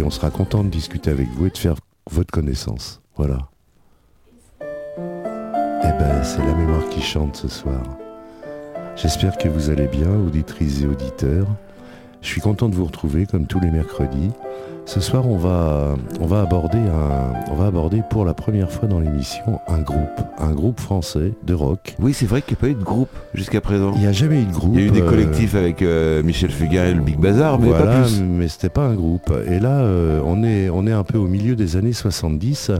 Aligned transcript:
puis 0.00 0.06
on 0.06 0.10
sera 0.10 0.30
content 0.30 0.64
de 0.64 0.70
discuter 0.70 1.10
avec 1.10 1.28
vous 1.28 1.48
et 1.48 1.50
de 1.50 1.58
faire 1.58 1.74
votre 2.10 2.30
connaissance. 2.30 3.02
Voilà. 3.16 3.50
Eh 4.62 5.92
ben, 5.98 6.24
c'est 6.24 6.38
la 6.38 6.54
mémoire 6.54 6.88
qui 6.88 7.02
chante 7.02 7.36
ce 7.36 7.48
soir. 7.48 7.82
J'espère 8.96 9.36
que 9.36 9.46
vous 9.50 9.68
allez 9.68 9.88
bien, 9.88 10.08
auditrices 10.08 10.80
et 10.80 10.86
auditeurs. 10.86 11.48
Je 12.22 12.28
suis 12.28 12.40
content 12.40 12.70
de 12.70 12.76
vous 12.76 12.86
retrouver 12.86 13.26
comme 13.26 13.46
tous 13.46 13.60
les 13.60 13.70
mercredis. 13.70 14.30
Ce 14.86 15.00
soir, 15.00 15.28
on 15.28 15.36
va, 15.36 15.94
on 16.20 16.26
va, 16.26 16.40
aborder, 16.40 16.78
un, 16.78 17.52
on 17.52 17.54
va 17.54 17.66
aborder 17.66 18.02
pour 18.10 18.24
la 18.24 18.34
première 18.34 18.72
fois 18.72 18.88
dans 18.88 18.98
l'émission 18.98 19.60
un 19.68 19.80
groupe, 19.82 20.20
un 20.38 20.52
groupe 20.52 20.80
français 20.80 21.32
de 21.44 21.54
rock. 21.54 21.94
Oui, 22.00 22.12
c'est 22.12 22.26
vrai 22.26 22.42
qu'il 22.42 22.54
n'y 22.54 22.58
a 22.58 22.60
pas 22.60 22.68
eu 22.68 22.74
de 22.74 22.82
groupe 22.84 23.10
jusqu'à 23.32 23.60
présent. 23.60 23.92
Il 23.94 24.00
n'y 24.00 24.06
a 24.08 24.12
jamais 24.12 24.42
eu 24.42 24.46
de 24.46 24.52
groupe. 24.52 24.72
Il 24.74 24.80
y 24.80 24.84
a 24.84 24.86
eu 24.86 24.90
des 24.90 25.02
euh, 25.02 25.08
collectifs 25.08 25.54
avec 25.54 25.82
euh, 25.82 26.22
Michel 26.24 26.50
Fugain 26.50 26.86
et 26.86 26.94
le 26.94 27.02
Big 27.02 27.18
Bazar, 27.18 27.60
mais 27.60 27.68
voilà, 27.68 27.84
pas 27.84 28.02
plus. 28.02 28.20
mais 28.20 28.48
c'était 28.48 28.68
pas 28.68 28.86
un 28.86 28.94
groupe. 28.94 29.32
Et 29.46 29.60
là, 29.60 29.80
euh, 29.80 30.20
on, 30.24 30.42
est, 30.42 30.70
on 30.70 30.86
est 30.86 30.92
un 30.92 31.04
peu 31.04 31.18
au 31.18 31.26
milieu 31.28 31.54
des 31.54 31.76
années 31.76 31.92
70. 31.92 32.72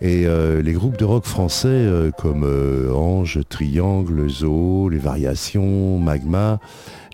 Et 0.00 0.26
euh, 0.26 0.62
les 0.62 0.72
groupes 0.72 0.96
de 0.96 1.04
rock 1.04 1.24
français 1.24 1.68
euh, 1.68 2.10
comme 2.12 2.44
euh, 2.44 2.92
Ange, 2.92 3.40
Triangle, 3.48 4.28
Zoo, 4.28 4.88
Les 4.88 4.98
Variations, 4.98 5.98
Magma 5.98 6.60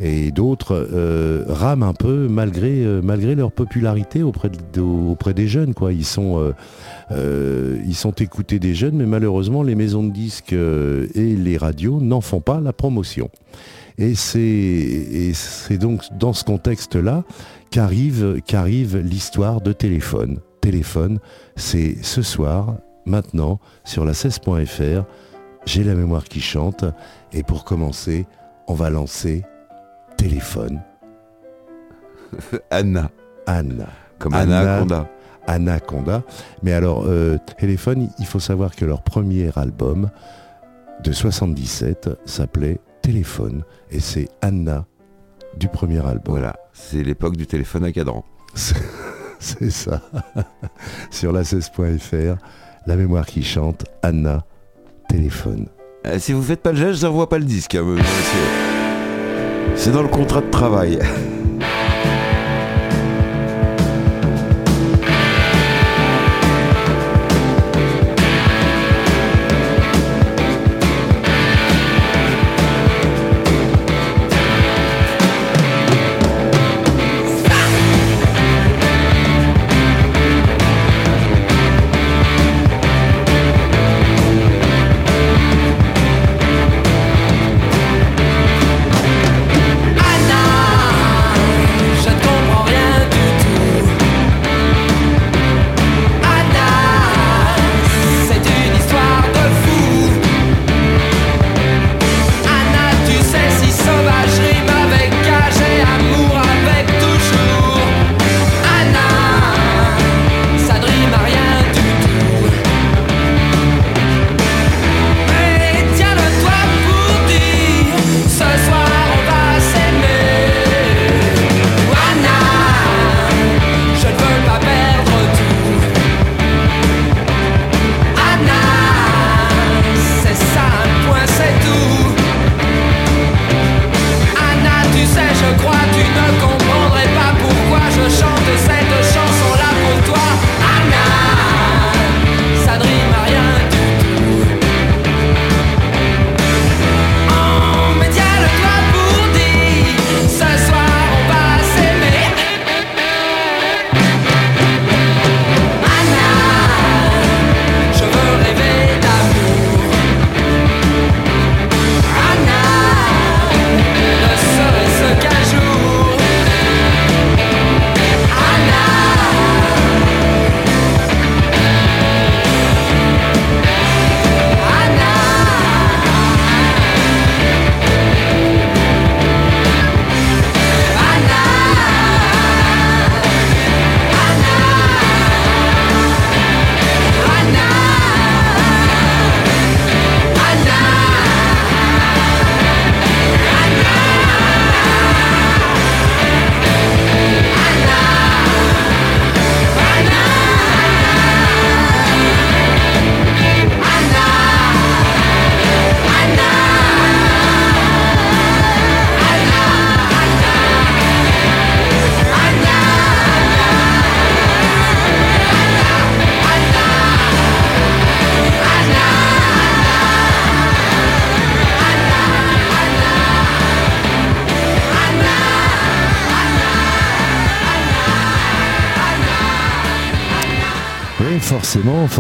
et 0.01 0.33
d'autres 0.33 0.89
rament 1.49 1.85
un 1.85 1.93
peu 1.93 2.27
malgré, 2.29 2.85
malgré 3.01 3.37
leur 3.37 3.53
popularité 3.53 4.25
auprès, 4.25 4.51
auprès 4.77 5.35
des 5.35 5.47
jeunes. 5.47 5.73
Quoi. 5.73 5.93
Ils, 5.93 6.05
sont, 6.05 6.53
ils 7.13 7.95
sont 7.95 8.11
écoutés 8.11 8.59
des 8.59 8.75
jeunes, 8.75 8.97
mais 8.97 9.07
malheureusement 9.07 9.63
les 9.63 9.77
maisons 9.77 10.03
de 10.03 10.11
disques 10.11 10.53
et 10.53 11.37
les 11.37 11.57
radios 11.57 12.01
n'en 12.01 12.21
font 12.21 12.41
pas 12.41 12.61
la 12.61 12.73
promotion. 12.73 13.31
Et 13.97 14.17
c'est 14.17 15.79
donc 15.79 16.03
dans 16.19 16.33
ce 16.33 16.43
contexte-là 16.43 17.23
qu'arrive 17.71 18.41
qu'arrive 18.45 18.97
l'histoire 18.99 19.61
de 19.61 19.73
Téléphone. 19.73 20.41
Téléphone, 20.65 21.19
c'est 21.57 22.03
ce 22.03 22.23
soir, 22.23 22.77
maintenant, 23.05 23.61
sur 23.85 24.07
la 24.07 24.13
16.fr. 24.13 25.05
J'ai 25.67 25.85
la 25.85 25.95
mémoire 25.95 26.25
qui 26.25 26.41
chante. 26.41 26.87
Et 27.35 27.43
pour 27.43 27.67
commencer, 27.67 28.27
on 28.67 28.73
va 28.73 28.89
lancer 28.89 29.45
Téléphone. 30.17 30.81
Anna, 32.71 33.11
Anne. 33.47 33.85
comme 34.19 34.33
Anna. 34.33 34.61
Anaconda. 34.61 35.11
Anaconda. 35.47 36.23
Mais 36.63 36.73
alors, 36.73 37.05
euh, 37.09 37.37
Téléphone, 37.59 38.09
il 38.19 38.25
faut 38.25 38.41
savoir 38.41 38.75
que 38.75 38.87
leur 38.87 39.03
premier 39.03 39.51
album 39.57 40.09
de 41.05 41.13
77 41.13 42.09
s'appelait 42.25 42.81
Téléphone. 43.03 43.65
Et 43.91 44.01
c'est 44.01 44.31
Anna 44.41 44.87
du 45.59 45.69
premier 45.69 45.99
album. 45.99 46.39
Voilà, 46.39 46.57
c'est 46.73 47.03
l'époque 47.03 47.37
du 47.37 47.47
téléphone 47.47 47.85
à 47.85 47.93
cadran. 47.93 48.25
C'est 49.59 49.71
ça. 49.71 50.01
Sur 51.11 51.33
la 51.33 51.43
16.fr, 51.43 52.37
la 52.87 52.97
mémoire 52.97 53.27
qui 53.27 53.43
chante, 53.43 53.85
Anna, 54.03 54.45
téléphone. 55.09 55.67
Euh, 56.07 56.19
si 56.19 56.33
vous 56.33 56.43
faites 56.43 56.63
pas 56.63 56.73
le 56.73 56.79
geste, 56.79 57.01
je 57.01 57.07
n'envoie 57.07 57.29
pas 57.29 57.39
le 57.39 57.45
disque. 57.45 57.75
hein, 57.75 57.83
monsieur. 57.85 58.05
C'est 59.77 59.93
dans 59.93 60.03
le 60.03 60.09
contrat 60.09 60.41
de 60.41 60.51
travail. 60.51 60.99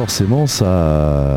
forcément, 0.04 0.46
ça, 0.46 1.33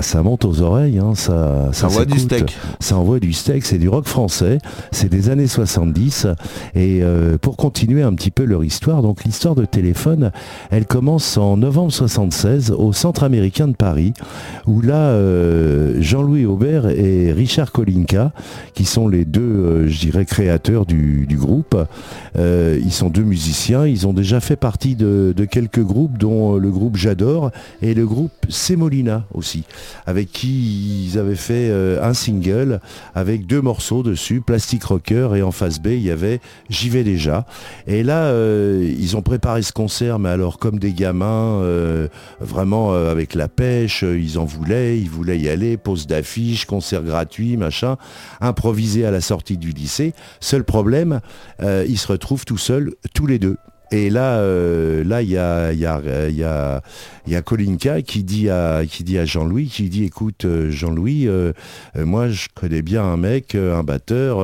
ça 0.00 0.22
monte 0.22 0.44
aux 0.44 0.60
oreilles. 0.60 0.98
Hein, 0.98 1.14
ça, 1.14 1.70
ça 1.72 1.86
envoie 1.86 2.04
du 2.04 2.18
steak. 2.18 2.56
Ça 2.80 2.96
envoie 2.96 3.20
du 3.20 3.32
steak. 3.32 3.64
C'est 3.64 3.78
du 3.78 3.88
rock 3.88 4.06
français. 4.06 4.58
C'est 4.92 5.08
des 5.08 5.30
années 5.30 5.46
70. 5.46 6.26
Et 6.74 7.00
euh, 7.02 7.38
pour 7.38 7.56
continuer 7.56 8.02
un 8.02 8.14
petit 8.14 8.30
peu 8.30 8.44
leur 8.44 8.64
histoire, 8.64 9.02
donc 9.02 9.24
l'histoire 9.24 9.54
de 9.54 9.64
téléphone, 9.64 10.32
elle 10.70 10.86
commence 10.86 11.36
en 11.36 11.56
novembre 11.56 11.92
76 11.92 12.72
au 12.72 12.92
Centre 12.92 13.22
américain 13.22 13.68
de 13.68 13.76
Paris, 13.76 14.12
où 14.66 14.80
là, 14.80 15.08
euh, 15.08 15.96
Jean-Louis 16.00 16.46
Aubert 16.46 16.88
et 16.88 17.32
Richard 17.32 17.72
Kolinka, 17.72 18.32
qui 18.74 18.84
sont 18.84 19.08
les 19.08 19.24
deux, 19.24 19.40
euh, 19.40 19.88
je 19.88 20.00
dirais, 20.00 20.24
créateurs 20.24 20.86
du, 20.86 21.26
groupe, 21.34 21.76
ils 22.36 22.92
sont 22.92 23.10
deux 23.10 23.22
musiciens. 23.22 23.86
Ils 23.86 24.06
ont 24.06 24.12
déjà 24.12 24.40
fait 24.40 24.56
partie 24.56 24.94
de, 24.94 25.34
de 25.36 25.44
quelques 25.44 25.82
groupes, 25.82 26.16
dont 26.16 26.56
le 26.56 26.70
groupe 26.70 26.96
J'adore 26.96 27.50
et 27.82 27.94
le 27.94 28.06
groupe 28.06 28.32
Semolina 28.48 29.24
aussi, 29.34 29.64
avec 30.06 30.30
qui 30.30 31.06
ils 31.06 31.18
avaient 31.18 31.34
fait 31.34 31.68
euh, 31.70 32.02
un 32.02 32.14
single 32.14 32.80
avec 33.14 33.46
deux 33.46 33.60
morceaux 33.60 34.02
dessus, 34.02 34.40
Plastic 34.40 34.84
Rocker 34.84 35.30
et 35.36 35.42
en 35.42 35.52
face 35.52 35.80
B 35.80 35.88
il 35.88 36.02
y 36.02 36.10
avait 36.10 36.40
J'y 36.68 36.88
vais 36.88 37.04
déjà. 37.04 37.46
Et 37.86 38.02
là 38.02 38.24
euh, 38.24 38.92
ils 38.98 39.16
ont 39.16 39.22
préparé 39.22 39.62
ce 39.62 39.72
concert, 39.72 40.18
mais 40.18 40.28
alors 40.28 40.58
comme 40.58 40.78
des 40.78 40.92
gamins, 40.92 41.60
euh, 41.62 42.08
vraiment 42.40 42.92
avec 42.92 43.34
la 43.34 43.48
pêche, 43.48 44.02
ils 44.02 44.38
en 44.38 44.44
voulaient, 44.44 44.98
ils 44.98 45.10
voulaient 45.10 45.38
y 45.38 45.48
aller, 45.48 45.76
pose 45.76 46.06
d'affiches, 46.06 46.66
concert 46.66 47.02
gratuit, 47.02 47.56
machin, 47.56 47.96
improvisé 48.40 49.04
à 49.04 49.10
la 49.10 49.20
sortie 49.20 49.56
du 49.56 49.70
lycée. 49.70 50.14
Seul 50.40 50.64
problème, 50.64 51.20
ils 51.62 51.98
se 51.98 52.08
retrouvent 52.08 52.44
tout 52.44 52.58
seuls, 52.58 52.94
tous 53.14 53.26
les 53.26 53.38
deux. 53.38 53.56
Et 53.90 54.10
là, 54.10 54.38
euh, 54.38 55.04
là, 55.04 55.22
il 55.22 55.30
y 55.30 55.36
a, 55.36 55.72
y, 55.72 55.84
a, 55.84 56.00
y, 57.26 57.34
a, 57.34 57.42
Kolinka 57.42 58.02
qui 58.02 58.24
dit 58.24 58.48
à, 58.48 58.82
qui 58.88 59.04
dit 59.04 59.18
à 59.18 59.24
Jean-Louis, 59.24 59.66
qui 59.66 59.88
dit, 59.88 60.04
écoute, 60.04 60.46
euh, 60.46 60.70
Jean-Louis, 60.70 61.28
euh, 61.28 61.52
moi, 61.96 62.28
je 62.28 62.48
connais 62.54 62.82
bien 62.82 63.04
un 63.04 63.16
mec, 63.16 63.54
un 63.54 63.82
batteur, 63.82 64.38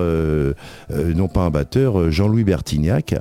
non 0.90 1.28
pas 1.28 1.40
un 1.40 1.50
batteur, 1.50 2.10
Jean-Louis 2.10 2.44
Bertignac, 2.44 3.14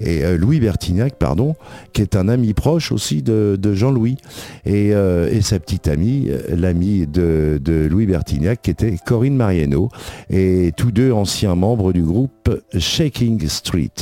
et 0.00 0.36
Louis 0.36 0.58
Bertignac, 0.60 1.14
pardon, 1.16 1.54
qui 1.92 2.02
est 2.02 2.16
un 2.16 2.28
ami 2.28 2.54
proche 2.54 2.90
aussi 2.90 3.22
de, 3.22 3.58
Jean-Louis, 3.74 4.16
et, 4.64 4.92
sa 5.42 5.58
petite 5.60 5.88
amie, 5.88 6.28
l'amie 6.48 7.06
de, 7.06 7.60
de, 7.62 7.86
Louis 7.88 8.06
Bertignac, 8.06 8.62
qui 8.62 8.70
était 8.70 8.96
Corinne 9.04 9.36
Mariano, 9.36 9.90
et 10.30 10.72
tous 10.76 10.90
deux 10.90 11.12
anciens 11.12 11.54
membres 11.54 11.92
du 11.92 12.02
groupe 12.02 12.50
Shaking 12.76 13.46
Street. 13.48 13.92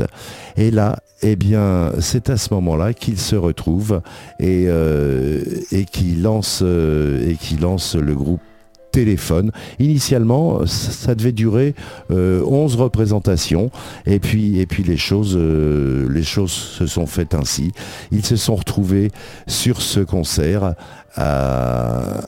Et 0.57 0.71
là, 0.71 0.97
eh 1.23 1.37
bien, 1.37 1.56
c'est 2.01 2.31
à 2.31 2.37
ce 2.37 2.53
moment-là 2.55 2.93
qu'il 2.93 3.19
se 3.19 3.37
retrouve 3.37 4.01
et, 4.39 4.67
euh, 4.69 5.43
et 5.73 5.85
qu'il 5.85 6.23
lance, 6.23 6.61
euh, 6.63 7.29
et 7.29 7.35
qui 7.37 7.57
lance 7.57 7.95
le 7.95 8.15
groupe 8.15 8.41
téléphone. 8.93 9.51
Initialement, 9.79 10.65
ça 10.67 11.15
devait 11.15 11.33
durer 11.33 11.75
11 12.11 12.17
euh, 12.17 12.83
représentations 12.83 13.71
et 14.07 14.19
puis, 14.19 14.59
et 14.59 14.67
puis 14.67 14.83
les, 14.83 14.97
choses, 14.97 15.37
les 15.37 16.23
choses 16.23 16.53
se 16.53 16.87
sont 16.87 17.07
faites 17.07 17.35
ainsi. 17.35 17.73
Ils 18.11 18.25
se 18.25 18.37
sont 18.37 18.57
retrouvés 18.57 19.11
sur 19.47 19.83
ce 19.83 20.01
concert 20.01 20.75
à 21.15 22.23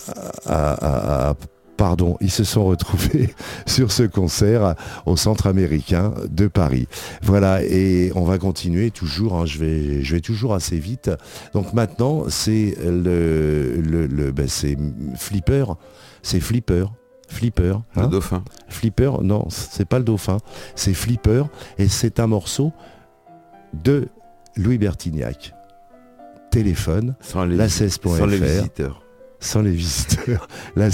pardon, 1.79 2.19
ils 2.21 2.31
se 2.31 2.45
sont 2.45 2.67
retrouvés 2.67 3.35
sur 3.67 3.91
ce 3.91 4.03
concert 4.03 4.75
au 5.07 5.17
Centre 5.17 5.47
américain 5.47 6.13
de 6.29 6.47
Paris. 6.47 6.89
Voilà, 7.23 7.63
et 7.63 8.13
on 8.15 8.25
va 8.25 8.37
continuer 8.37 8.91
toujours, 8.91 9.37
hein, 9.37 9.47
je, 9.47 9.59
vais, 9.59 10.03
je 10.03 10.15
vais 10.15 10.21
toujours 10.21 10.53
assez 10.53 10.79
vite. 10.79 11.11
Donc 11.55 11.73
maintenant, 11.73 12.25
c'est 12.29 12.77
le, 12.85 13.81
le, 13.81 14.33
ben, 14.33 14.49
c'est 14.49 14.77
Flipper, 15.17 15.65
c'est 16.23 16.41
Flipper. 16.41 16.85
Flipper. 17.29 17.77
le 17.95 18.03
hein. 18.03 18.09
dauphin. 18.09 18.43
Flipper, 18.69 19.23
non, 19.23 19.47
c'est 19.51 19.85
pas 19.87 19.99
le 19.99 20.05
dauphin, 20.05 20.39
c'est 20.75 20.95
Flipper, 20.95 21.45
et 21.79 21.87
c'est 21.87 22.21
un 22.21 22.27
morceau 22.27 22.73
de 23.73 24.09
Louis 24.57 24.79
Bertignac. 24.79 25.55
Téléphone, 26.51 27.15
la 27.35 27.67
16.fr 27.69 29.08
sans 29.41 29.63
les 29.63 29.71
visiteurs, 29.71 30.49
la 30.77 30.91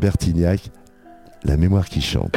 Bertignac, 0.00 0.70
la 1.44 1.56
mémoire 1.56 1.88
qui 1.88 2.00
chante. 2.00 2.36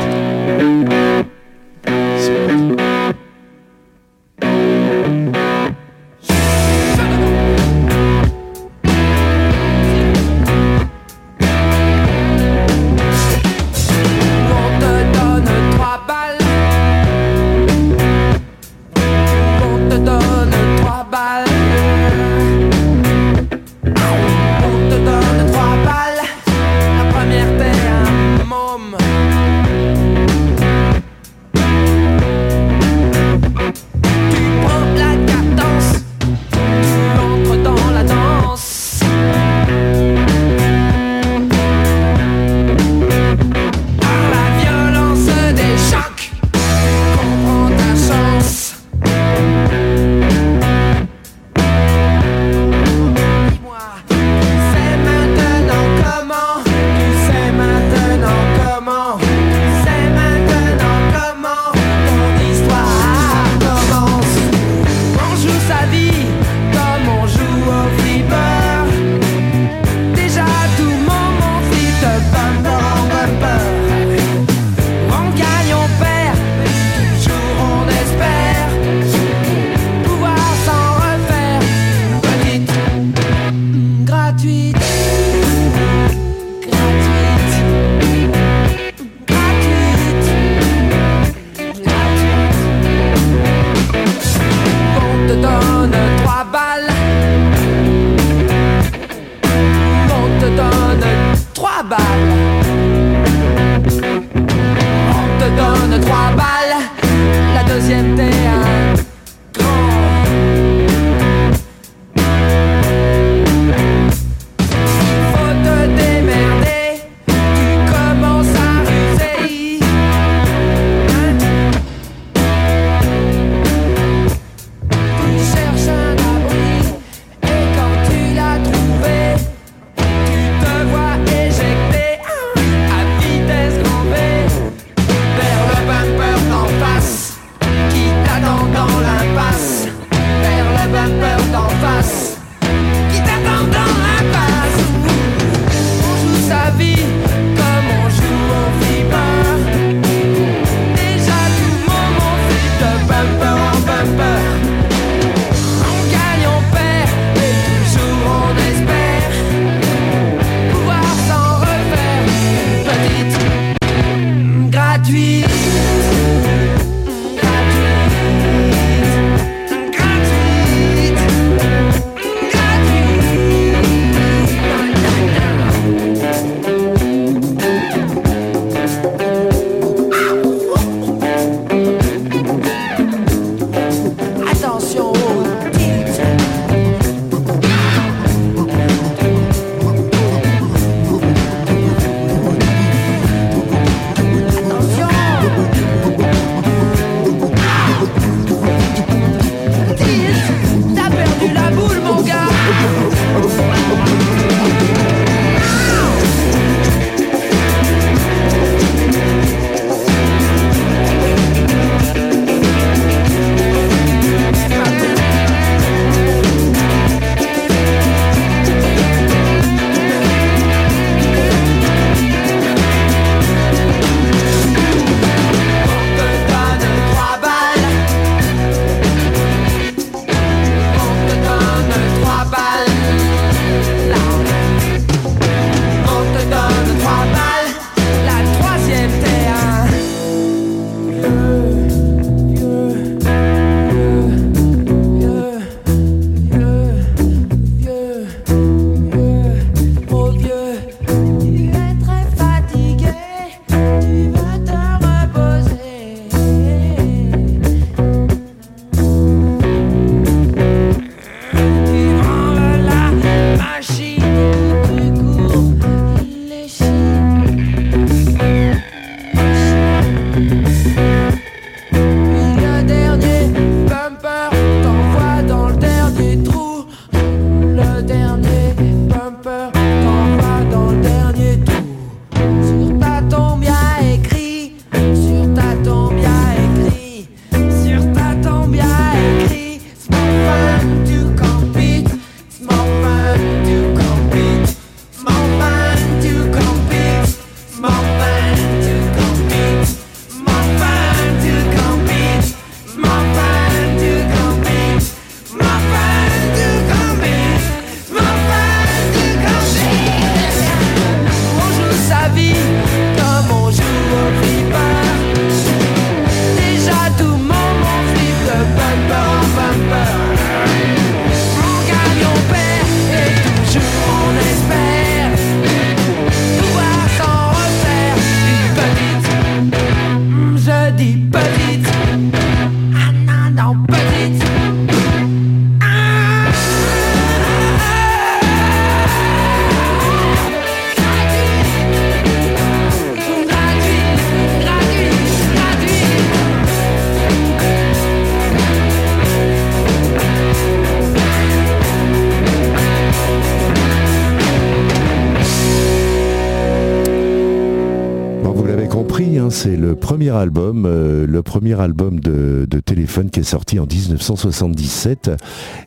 Album 361.79 362.19
de, 362.19 362.67
téléphone 362.85 363.29
qui 363.29 363.39
est 363.39 363.43
sorti 363.43 363.79
en 363.79 363.85
1977. 363.85 365.31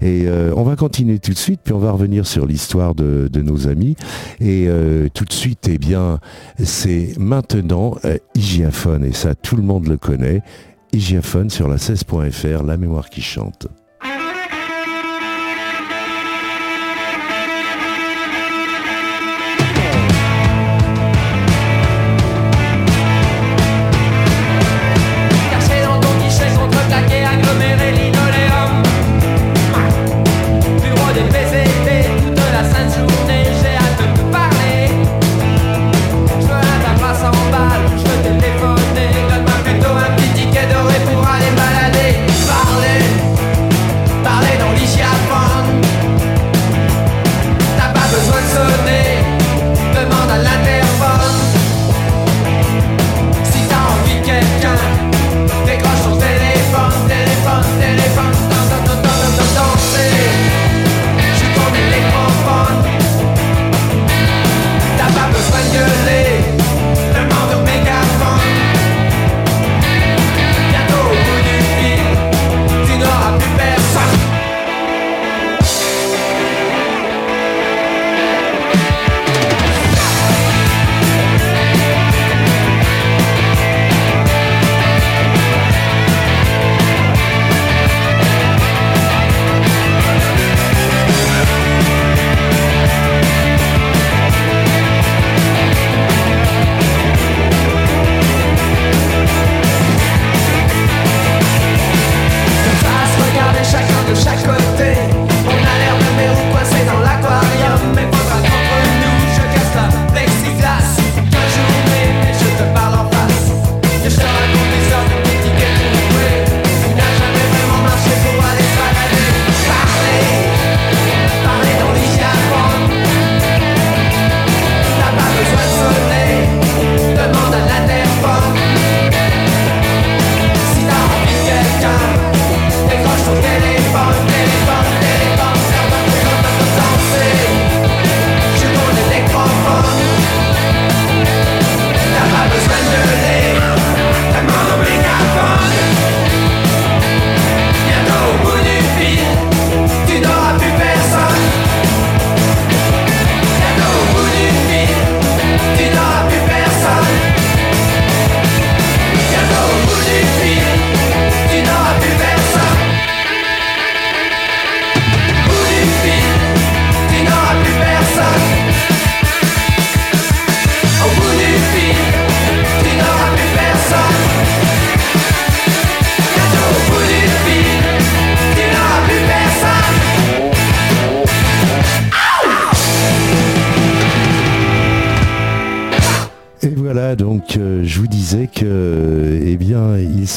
Et 0.01 0.25
euh, 0.27 0.53
on 0.57 0.63
va 0.63 0.77
continuer 0.77 1.19
tout 1.19 1.33
de 1.33 1.39
suite, 1.39 1.61
puis 1.63 1.75
on 1.75 1.79
va 1.79 1.93
revenir 1.93 2.27
sur 2.27 2.47
l'histoire 2.47 2.95
de, 2.95 3.29
nos 3.41 3.69
amis. 3.69 3.97
Et 4.41 4.67
euh, 4.69 5.09
tout 5.13 5.25
de 5.25 5.33
suite, 5.33 5.69
eh 5.69 5.79
bien, 5.79 6.19
c'est 6.63 7.15
maintenant 7.19 7.97
Hygiaphone, 8.35 9.05
et 9.05 9.13
ça 9.13 9.35
tout 9.35 9.57
le 9.57 9.63
monde 9.63 9.87
le 9.87 9.97
connaît. 9.97 10.43
Hygiaphone 10.93 11.51
sur 11.51 11.69
la 11.69 11.77
16.fr, 11.77 12.65
la 12.65 12.77
mémoire 12.77 13.11
qui 13.11 13.21
chante. 13.21 13.69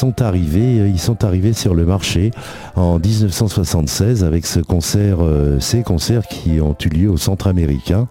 Sont 0.02 0.20
arrivés, 0.20 0.88
ils 0.88 0.98
sont 0.98 1.22
arrivés 1.22 1.52
sur 1.52 1.76
le 1.76 1.86
marché 1.86 2.32
en 2.74 2.98
1976 2.98 4.24
avec 4.24 4.46
ce 4.46 4.58
concert, 4.58 5.18
euh, 5.20 5.60
ces 5.60 5.84
concerts 5.84 6.26
qui 6.26 6.60
ont 6.60 6.74
eu 6.84 6.88
lieu 6.88 7.08
au 7.08 7.16
centre 7.16 7.46
américain. 7.46 8.08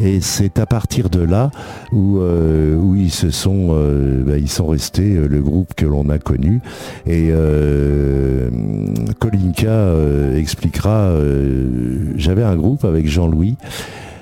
Et 0.00 0.20
c'est 0.20 0.58
à 0.58 0.66
partir 0.66 1.08
de 1.08 1.22
là 1.22 1.50
où, 1.92 2.18
euh, 2.18 2.76
où 2.76 2.94
ils 2.94 3.10
se 3.10 3.30
sont, 3.30 3.68
euh, 3.70 4.22
bah, 4.22 4.36
ils 4.36 4.50
sont 4.50 4.66
restés 4.66 5.14
le 5.14 5.40
groupe 5.40 5.72
que 5.72 5.86
l'on 5.86 6.10
a 6.10 6.18
connu. 6.18 6.60
Et 7.06 7.32
Kolinka 9.18 9.94
expliquera, 10.36 11.14
j'avais 12.16 12.42
un 12.42 12.56
groupe 12.56 12.84
avec 12.84 13.08
Jean-Louis 13.08 13.56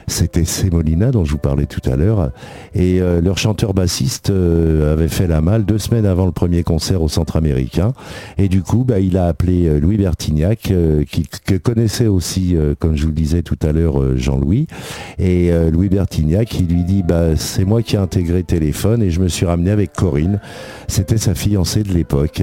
c'était 0.09 0.45
Semolina 0.45 1.11
dont 1.11 1.25
je 1.25 1.33
vous 1.33 1.39
parlais 1.39 1.67
tout 1.67 1.83
à 1.89 1.95
l'heure. 1.95 2.31
Et 2.75 3.01
euh, 3.01 3.21
leur 3.21 3.39
chanteur 3.39 3.75
bassiste 3.75 4.31
euh, 4.31 4.93
avait 4.93 5.09
fait 5.09 5.27
la 5.27 5.41
malle 5.41 5.65
deux 5.65 5.79
semaines 5.79 6.07
avant 6.07 6.27
le 6.27 6.33
premier 6.33 6.63
concert 6.63 7.03
au 7.03 7.09
centre 7.09 7.37
américain. 7.37 7.93
Et 8.37 8.49
du 8.49 8.63
coup, 8.63 8.85
bah, 8.85 9.01
il 9.01 9.17
a 9.17 9.27
appelé 9.27 9.67
euh, 9.67 9.81
Louis 9.81 9.97
Bertignac, 9.97 10.73
qui 11.11 11.27
que 11.45 11.55
connaissait 11.55 12.07
aussi, 12.07 12.57
comme 12.79 12.97
je 12.97 13.03
vous 13.03 13.09
le 13.09 13.15
disais 13.15 13.43
tout 13.43 13.59
à 13.63 13.73
l'heure, 13.73 14.17
Jean-Louis. 14.17 14.67
Et 15.19 15.51
Louis 15.71 15.89
Bertignac, 15.89 16.59
il 16.59 16.67
lui 16.67 16.85
dit, 16.85 17.03
bah, 17.03 17.37
c'est 17.37 17.65
moi 17.65 17.83
qui 17.83 17.97
ai 17.97 17.99
intégré 17.99 18.43
téléphone 18.43 19.03
et 19.03 19.11
je 19.11 19.21
me 19.21 19.29
suis 19.29 19.47
ramené 19.47 19.71
avec 19.71 19.93
Corinne. 19.93 20.41
C'était 20.89 21.19
sa 21.19 21.35
fiancée 21.35 21.83
de 21.83 21.93
l'époque. 21.93 22.43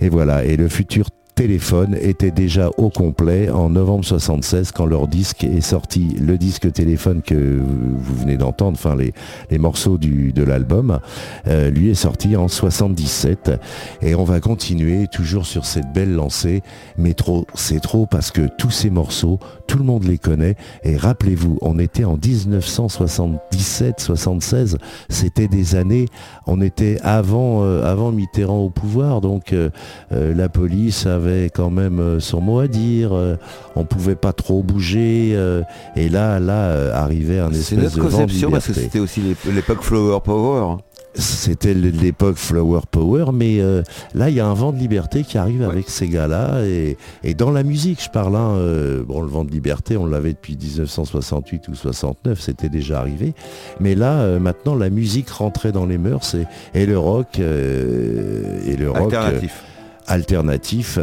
Et 0.00 0.08
voilà. 0.08 0.44
Et 0.44 0.56
le 0.56 0.68
futur 0.68 1.06
téléphone 1.36 1.98
était 2.00 2.30
déjà 2.30 2.70
au 2.78 2.88
complet 2.88 3.50
en 3.50 3.68
novembre 3.68 4.06
76 4.06 4.72
quand 4.72 4.86
leur 4.86 5.06
disque 5.06 5.44
est 5.44 5.60
sorti. 5.60 6.16
Le 6.18 6.38
disque 6.38 6.72
téléphone 6.72 7.20
que 7.20 7.34
vous 7.34 8.14
venez 8.14 8.38
d'entendre, 8.38 8.72
enfin 8.72 8.96
les, 8.96 9.12
les 9.50 9.58
morceaux 9.58 9.98
du, 9.98 10.32
de 10.32 10.42
l'album, 10.42 10.98
euh, 11.46 11.68
lui 11.68 11.90
est 11.90 11.94
sorti 11.94 12.36
en 12.36 12.48
77. 12.48 13.52
Et 14.00 14.14
on 14.14 14.24
va 14.24 14.40
continuer 14.40 15.08
toujours 15.08 15.44
sur 15.44 15.66
cette 15.66 15.92
belle 15.92 16.14
lancée. 16.14 16.62
Mais 16.96 17.12
trop, 17.12 17.46
c'est 17.54 17.80
trop 17.80 18.06
parce 18.06 18.30
que 18.30 18.48
tous 18.56 18.70
ces 18.70 18.88
morceaux, 18.88 19.38
tout 19.66 19.76
le 19.76 19.84
monde 19.84 20.04
les 20.04 20.16
connaît. 20.16 20.56
Et 20.84 20.96
rappelez-vous, 20.96 21.58
on 21.60 21.78
était 21.78 22.04
en 22.04 22.16
1977, 22.16 24.00
76. 24.00 24.78
C'était 25.10 25.48
des 25.48 25.76
années, 25.76 26.06
on 26.46 26.62
était 26.62 26.96
avant, 27.02 27.62
euh, 27.62 27.84
avant 27.84 28.10
Mitterrand 28.10 28.60
au 28.60 28.70
pouvoir. 28.70 29.20
Donc 29.20 29.52
euh, 29.52 29.68
la 30.10 30.48
police 30.48 31.04
avait 31.04 31.25
quand 31.54 31.70
même 31.70 32.00
euh, 32.00 32.20
son 32.20 32.40
mot 32.40 32.60
à 32.60 32.68
dire. 32.68 33.14
Euh, 33.14 33.36
on 33.74 33.84
pouvait 33.84 34.16
pas 34.16 34.32
trop 34.32 34.62
bouger. 34.62 35.32
Euh, 35.34 35.62
et 35.94 36.08
là, 36.08 36.40
là, 36.40 36.94
arrivait 36.94 37.40
un 37.40 37.50
espèce 37.50 37.94
de 37.94 38.00
conception 38.00 38.50
parce 38.50 38.66
que 38.66 38.72
c'était 38.74 39.00
aussi 39.00 39.22
l'époque 39.46 39.82
Flower 39.82 40.20
Power. 40.24 40.76
c'était 41.18 41.74
l'époque 41.74 42.36
Flower 42.36 42.80
Power, 42.90 43.26
mais 43.32 43.60
euh, 43.60 43.82
là, 44.14 44.28
il 44.28 44.36
y 44.36 44.40
a 44.40 44.46
un 44.46 44.54
vent 44.54 44.72
de 44.72 44.78
liberté 44.78 45.22
qui 45.22 45.38
arrive 45.38 45.62
avec 45.62 45.88
ces 45.88 46.08
gars-là. 46.08 46.62
Et, 46.64 46.96
dans 47.34 47.50
la 47.50 47.62
musique, 47.62 48.02
je 48.02 48.10
parle, 48.10 48.36
hein, 48.36 48.56
euh, 48.56 49.02
bon, 49.02 49.22
le 49.22 49.28
vent 49.28 49.44
de 49.44 49.50
liberté, 49.50 49.96
on 49.96 50.06
l'avait 50.06 50.32
depuis 50.32 50.56
1968 50.56 51.68
ou 51.68 51.74
69, 51.74 52.40
c'était 52.40 52.68
déjà 52.68 53.00
arrivé. 53.00 53.34
Mais 53.80 53.94
là, 53.94 54.20
euh, 54.20 54.38
maintenant, 54.38 54.74
la 54.74 54.90
musique 54.90 55.30
rentrait 55.30 55.72
dans 55.72 55.86
les 55.86 55.98
mœurs 55.98 56.36
et, 56.74 56.86
le 56.86 56.98
rock, 56.98 57.38
et 57.38 58.76
le 58.76 58.90
rock 58.90 59.14
alternatif, 59.14 59.64
alternatif 60.06 60.98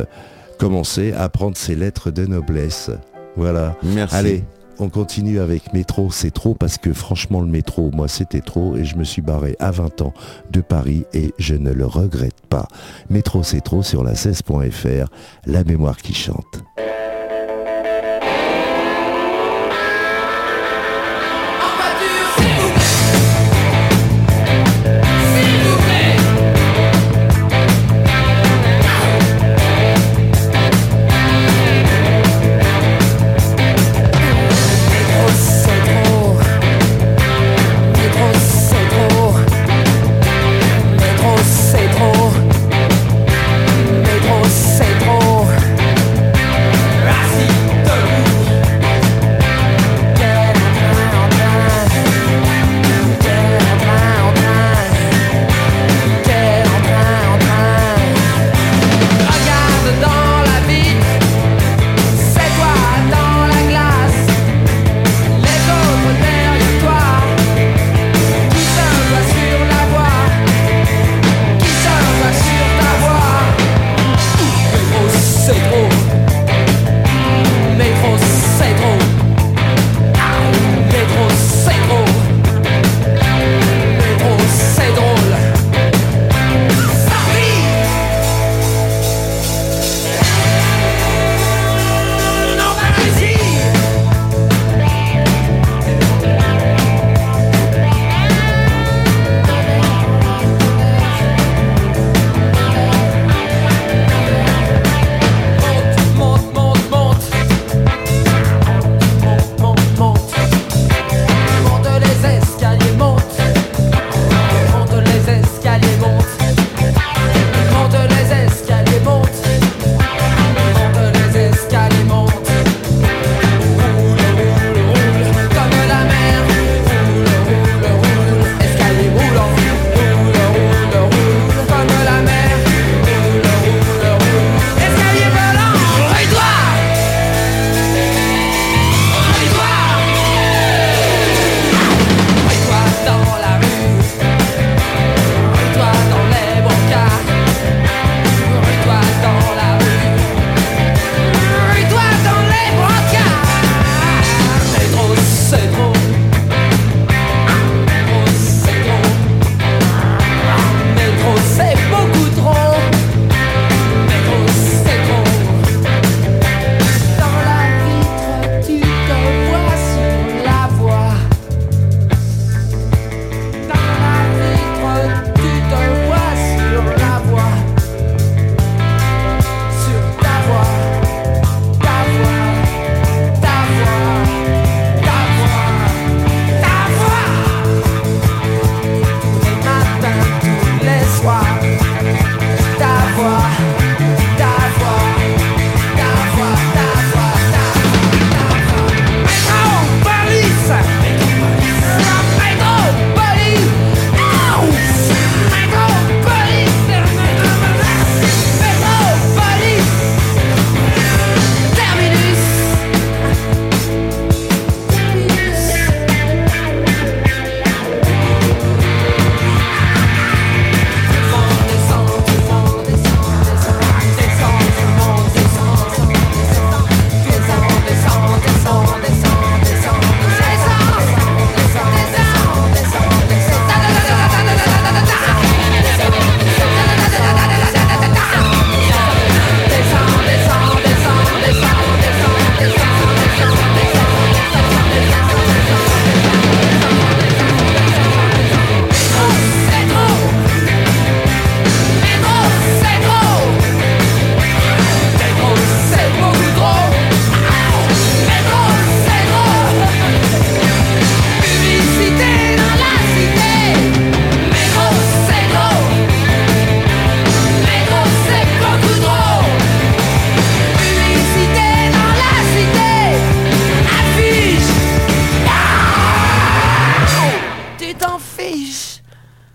commençait 0.59 1.13
à 1.13 1.29
prendre 1.29 1.57
ses 1.57 1.75
lettres 1.75 2.11
de 2.11 2.25
noblesse. 2.25 2.91
Voilà. 3.35 3.75
Merci. 3.83 4.15
Allez, 4.15 4.43
on 4.79 4.89
continue 4.89 5.39
avec 5.39 5.73
métro, 5.73 6.09
c'est 6.11 6.31
trop 6.31 6.55
parce 6.55 6.77
que 6.77 6.93
franchement 6.93 7.41
le 7.41 7.47
métro, 7.47 7.91
moi 7.91 8.07
c'était 8.07 8.41
trop 8.41 8.75
et 8.75 8.85
je 8.85 8.95
me 8.95 9.03
suis 9.03 9.21
barré 9.21 9.55
à 9.59 9.71
20 9.71 10.01
ans 10.01 10.13
de 10.51 10.61
Paris 10.61 11.05
et 11.13 11.33
je 11.37 11.55
ne 11.55 11.71
le 11.71 11.85
regrette 11.85 12.41
pas. 12.49 12.67
Métro 13.09 13.43
c'est 13.43 13.61
trop 13.61 13.83
sur 13.83 14.03
la 14.03 14.13
16.fr, 14.13 15.09
la 15.45 15.63
mémoire 15.63 15.97
qui 15.97 16.13
chante. 16.13 16.63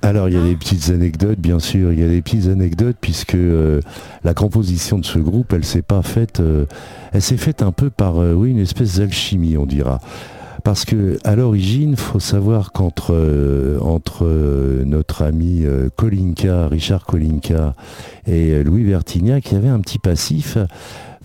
Alors 0.09 0.31
il 0.31 0.37
y 0.37 0.39
a 0.39 0.43
des 0.43 0.57
petites 0.57 0.89
anecdotes, 0.89 1.39
bien 1.39 1.59
sûr, 1.59 1.93
il 1.93 2.01
y 2.01 2.03
a 2.03 2.09
des 2.09 2.23
petites 2.23 2.47
anecdotes 2.47 2.97
puisque 2.99 3.35
euh, 3.35 3.83
la 4.25 4.33
composition 4.33 4.99
de 4.99 5.05
ce 5.05 5.19
groupe, 5.19 5.53
elle 5.53 5.67
s'est 5.67 5.83
pas 5.83 6.01
faite, 6.01 6.41
euh, 6.41 6.65
elle 7.13 7.21
s'est 7.21 7.37
faite 7.37 7.61
un 7.61 7.73
peu 7.73 7.91
par, 7.91 8.17
euh, 8.19 8.33
oui, 8.33 8.53
une 8.53 8.59
espèce 8.59 8.97
d'alchimie, 9.01 9.59
on 9.59 9.67
dira. 9.67 10.01
Parce 10.65 10.87
que 10.87 11.19
à 11.25 11.37
l'origine, 11.37 11.95
faut 11.95 12.21
savoir 12.21 12.73
qu'entre 12.73 13.15
entre 13.81 14.27
notre 14.85 15.23
ami 15.23 15.65
Kolinka, 15.97 16.69
Richard 16.69 17.07
Kolinka 17.07 17.75
et 18.27 18.63
Louis 18.65 18.85
Vertignac, 18.85 19.51
il 19.51 19.55
y 19.55 19.57
avait 19.57 19.69
un 19.69 19.81
petit 19.81 19.99
passif 19.99 20.59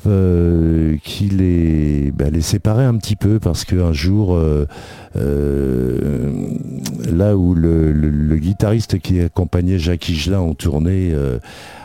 euh, 0.06 0.98
qui 1.04 1.30
les, 1.30 2.12
bah, 2.12 2.30
les 2.30 2.42
séparait 2.42 2.84
un 2.84 2.98
petit 2.98 3.16
peu 3.16 3.40
parce 3.40 3.64
qu'un 3.64 3.94
jour, 3.94 4.36
euh, 4.36 4.66
euh, 5.16 6.34
là 7.10 7.38
où 7.38 7.56
le, 7.56 8.36
guitariste 8.36 9.00
qui 9.00 9.22
accompagnait 9.22 9.80
Jacques 9.80 10.10
Higelin 10.10 10.40
en 10.40 10.54
tournée 10.56 11.16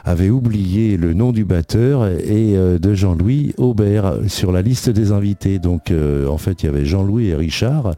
avait 0.04 0.30
oublié 0.30 0.96
le 0.96 1.14
nom 1.14 1.30
du 1.30 1.44
batteur 1.44 2.08
et 2.08 2.56
de 2.56 2.94
Jean-Louis 2.94 3.54
Aubert 3.58 4.14
sur 4.26 4.50
la 4.50 4.62
liste 4.62 4.90
des 4.90 5.12
invités. 5.12 5.60
Donc 5.60 5.92
en 5.92 6.38
fait, 6.38 6.62
il 6.62 6.66
y 6.66 6.68
avait 6.68 6.84
Jean-Louis 6.84 7.28
et 7.28 7.34
Richard 7.36 7.94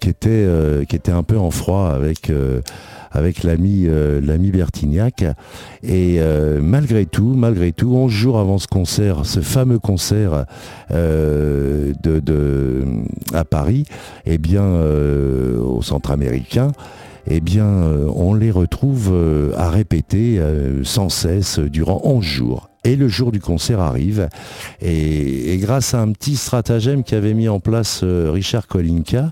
qui 0.00 0.10
étaient, 0.10 0.46
qui 0.86 0.96
étaient 0.96 1.12
un 1.12 1.22
peu 1.22 1.38
en 1.38 1.50
froid 1.50 1.88
avec 1.88 2.30
avec 3.12 3.42
l'ami 3.42 3.84
euh, 3.86 4.20
l'ami 4.20 4.50
Bertignac. 4.50 5.24
Et 5.82 6.16
euh, 6.18 6.60
malgré 6.62 7.06
tout, 7.06 7.34
malgré 7.34 7.72
tout, 7.72 7.94
11 7.94 8.10
jours 8.10 8.38
avant 8.38 8.58
ce 8.58 8.66
concert, 8.66 9.24
ce 9.24 9.40
fameux 9.40 9.78
concert 9.78 10.46
euh, 10.90 11.92
de, 12.02 12.84
à 13.32 13.44
Paris, 13.44 13.84
eh 14.26 14.38
bien, 14.38 14.64
au 14.64 15.82
centre 15.82 16.10
américain, 16.10 16.72
eh 17.26 17.40
bien, 17.40 17.66
on 18.14 18.34
les 18.34 18.50
retrouve 18.50 19.12
à 19.56 19.70
répéter 19.70 20.40
sans 20.82 21.08
cesse 21.08 21.58
durant 21.58 22.00
11 22.04 22.24
jours. 22.24 22.71
Et 22.84 22.96
le 22.96 23.06
jour 23.06 23.30
du 23.30 23.40
concert 23.40 23.78
arrive. 23.78 24.28
Et, 24.80 25.56
grâce 25.58 25.94
à 25.94 26.00
un 26.00 26.10
petit 26.10 26.34
stratagème 26.34 27.04
qu'avait 27.04 27.32
mis 27.32 27.48
en 27.48 27.60
place 27.60 28.00
euh, 28.02 28.32
Richard 28.32 28.66
Kolinka, 28.66 29.30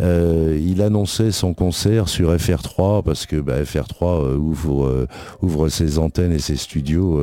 euh, 0.00 0.60
il 0.60 0.82
annonçait 0.82 1.30
son 1.30 1.54
concert 1.54 2.08
sur 2.08 2.34
FR3 2.34 3.04
parce 3.04 3.26
que 3.26 3.36
bah, 3.36 3.62
FR3 3.62 4.02
euh, 4.02 4.36
ouvre, 4.36 5.06
ouvre 5.42 5.68
ses 5.68 6.00
antennes 6.00 6.32
et 6.32 6.40
ses 6.40 6.56
studios 6.56 7.22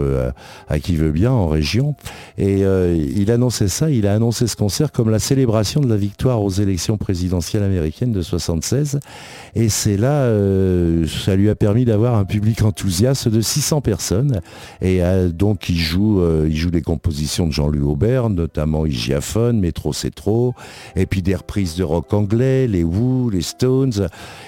à, 0.70 0.80
qui 0.80 0.96
veut 0.96 1.12
bien 1.12 1.32
en 1.32 1.48
région. 1.48 1.96
Et 2.38 2.62
il 2.62 3.32
annonçait 3.32 3.68
ça, 3.68 3.90
il 3.90 4.08
a 4.08 4.14
annoncé 4.14 4.48
ce 4.48 4.56
concert 4.56 4.94
comme 4.94 5.10
la 5.10 5.20
célébration 5.20 5.82
de 5.82 5.90
la 5.90 5.98
victoire 5.98 6.42
aux 6.42 6.50
élections 6.50 6.98
présidentielles 6.98 7.64
américaines 7.64 8.14
de 8.14 8.22
76. 8.22 9.00
Et 9.56 9.68
c'est 9.68 9.98
là, 9.98 10.30
ça 11.08 11.36
lui 11.36 11.50
a 11.50 11.56
permis 11.56 11.84
d'avoir 11.84 12.16
un 12.16 12.26
public 12.26 12.62
enthousiaste 12.62 13.28
de 13.28 13.42
600 13.42 13.82
personnes. 13.82 14.42
Et 14.82 15.02
donc 15.34 15.65
il 15.70 15.78
joue, 15.78 16.22
euh, 16.22 16.48
il 16.50 16.56
joue 16.56 16.72
des 16.72 16.82
compositions 16.82 17.48
de 17.48 17.52
Jean-Louis 17.52 17.82
Aubert, 17.82 18.30
notamment 18.30 18.86
Hygiaphone, 18.86 19.60
Métro 19.60 19.94
c'est 19.94 20.14
trop, 20.14 20.54
et 20.96 21.06
puis 21.06 21.22
des 21.22 21.36
reprises 21.36 21.76
de 21.76 21.84
rock 21.84 22.14
anglais, 22.14 22.68
les 22.68 22.84
Who, 22.84 23.30
les 23.30 23.42
Stones. 23.42 24.08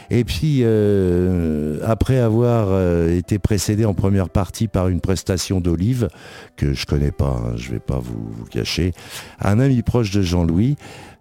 Et 0.10 0.24
puis, 0.24 0.60
euh, 0.62 1.80
après 1.84 2.20
avoir 2.20 2.68
euh, 2.70 3.16
été 3.16 3.40
précédé 3.40 3.86
en 3.86 3.94
première 3.94 4.30
partie 4.30 4.68
par 4.68 4.88
une 4.88 5.02
prestation 5.02 5.62
d'Olive, 5.62 6.10
que 6.56 6.74
je 6.74 6.86
connais 6.86 7.12
pas, 7.12 7.42
hein, 7.44 7.54
je 7.56 7.72
vais 7.72 7.80
pas 7.80 8.00
vous 8.00 8.46
cacher, 8.50 8.94
un 9.40 9.60
ami 9.60 9.82
proche 9.82 10.12
de 10.12 10.22
Jean-Louis, 10.22 10.78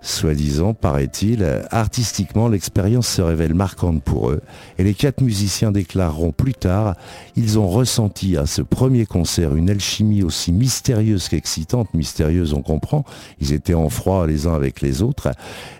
soi-disant, 0.08 0.74
paraît-il. 0.74 1.44
Artistiquement, 1.70 2.48
l'expérience 2.48 3.08
se 3.08 3.22
révèle 3.22 3.54
marquante 3.54 4.02
pour 4.02 4.30
eux 4.30 4.40
et 4.78 4.84
les 4.84 4.94
quatre 4.94 5.20
musiciens 5.20 5.72
déclareront 5.72 6.32
plus 6.32 6.54
tard, 6.54 6.96
ils 7.34 7.58
ont 7.58 7.68
ressenti 7.68 8.36
à 8.36 8.46
ce 8.46 8.62
premier 8.62 9.06
concert 9.06 9.54
une 9.54 9.70
alchimie 9.70 10.22
aussi 10.22 10.52
mystérieuse 10.52 11.28
qu'excitante, 11.28 11.92
mystérieuse 11.94 12.52
on 12.54 12.62
comprend, 12.62 13.04
ils 13.40 13.52
étaient 13.52 13.74
en 13.74 13.88
froid 13.88 14.26
les 14.26 14.46
uns 14.46 14.54
avec 14.54 14.80
les 14.80 15.02
autres, 15.02 15.30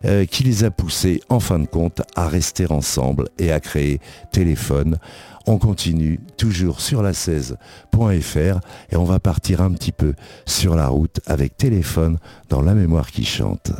euh, 0.04 0.24
qui 0.24 0.44
les 0.44 0.64
a 0.64 0.70
poussés 0.70 1.20
en 1.28 1.40
fin 1.40 1.58
de 1.58 1.66
compte 1.66 2.02
à 2.14 2.28
rester 2.28 2.70
ensemble 2.70 3.28
et 3.38 3.52
à 3.52 3.60
créer 3.60 4.00
Téléphone. 4.32 4.98
On 5.46 5.58
continue 5.58 6.18
toujours 6.36 6.80
sur 6.80 7.02
la 7.02 7.12
16.fr 7.12 8.60
et 8.90 8.96
on 8.96 9.04
va 9.04 9.20
partir 9.20 9.60
un 9.60 9.70
petit 9.72 9.92
peu 9.92 10.14
sur 10.44 10.74
la 10.74 10.88
route 10.88 11.20
avec 11.26 11.56
Téléphone 11.56 12.18
dans 12.48 12.62
la 12.62 12.74
mémoire 12.74 13.10
qui 13.10 13.24
chante. 13.24 13.70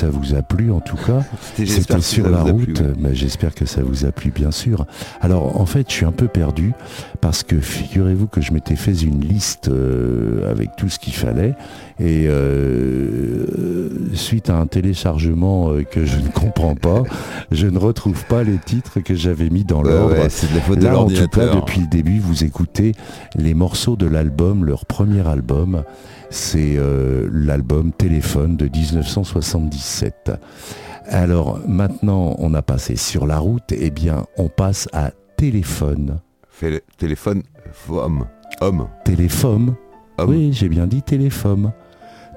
Ça 0.00 0.08
vous 0.08 0.34
a 0.34 0.40
plu 0.40 0.72
en 0.72 0.80
tout 0.80 0.96
cas. 0.96 1.22
C'était 1.56 2.00
sur 2.00 2.30
la 2.30 2.42
route. 2.42 2.82
mais 2.98 3.14
j'espère 3.14 3.54
que 3.54 3.66
ça 3.66 3.82
vous 3.82 4.06
a 4.06 4.12
plu 4.12 4.30
bien 4.30 4.50
sûr. 4.50 4.86
Alors 5.20 5.60
en 5.60 5.66
fait, 5.66 5.86
je 5.88 5.94
suis 5.94 6.06
un 6.06 6.12
peu 6.12 6.26
perdu 6.26 6.72
parce 7.20 7.42
que 7.42 7.60
figurez-vous 7.60 8.26
que 8.26 8.40
je 8.40 8.52
m'étais 8.52 8.76
fait 8.76 8.94
une 8.94 9.20
liste 9.20 9.68
euh, 9.68 10.50
avec 10.50 10.74
tout 10.76 10.88
ce 10.88 10.98
qu'il 10.98 11.12
fallait 11.12 11.54
et 11.98 12.26
euh, 12.28 13.46
suite 14.14 14.48
à 14.48 14.56
un 14.56 14.66
téléchargement 14.66 15.74
que 15.90 16.06
je 16.06 16.16
ne 16.16 16.28
comprends 16.28 16.74
pas, 16.74 17.02
je 17.50 17.66
ne 17.66 17.78
retrouve 17.78 18.24
pas 18.24 18.42
les 18.42 18.56
titres 18.56 19.00
que 19.00 19.14
j'avais 19.14 19.50
mis 19.50 19.64
dans 19.64 19.82
l'ordre. 19.82 20.16
c'est 20.30 20.50
de 20.50 20.56
la 20.56 20.62
faute 20.62 20.82
Là, 20.82 20.98
en 20.98 21.08
tout 21.08 21.28
cas, 21.28 21.54
depuis 21.54 21.82
le 21.82 21.88
début, 21.88 22.20
vous 22.20 22.42
écoutez 22.44 22.94
les 23.34 23.52
morceaux 23.52 23.96
de 23.96 24.06
l'album, 24.06 24.64
leur 24.64 24.86
premier 24.86 25.26
album. 25.28 25.82
C'est 26.30 26.76
euh, 26.76 27.28
l'album 27.32 27.92
Téléphone 27.92 28.56
de 28.56 28.66
1977. 28.66 30.30
Alors 31.06 31.60
maintenant, 31.66 32.36
on 32.38 32.54
a 32.54 32.62
passé 32.62 32.94
sur 32.94 33.26
la 33.26 33.38
route, 33.38 33.72
et 33.72 33.86
eh 33.86 33.90
bien, 33.90 34.26
on 34.38 34.48
passe 34.48 34.88
à 34.92 35.10
téléphone. 35.36 36.20
téléphone, 36.98 37.42
homme. 37.88 38.26
Homme. 38.60 38.88
Téléphone. 39.04 39.74
Oui, 40.24 40.52
j'ai 40.52 40.68
bien 40.68 40.86
dit 40.86 41.02
téléphone. 41.02 41.72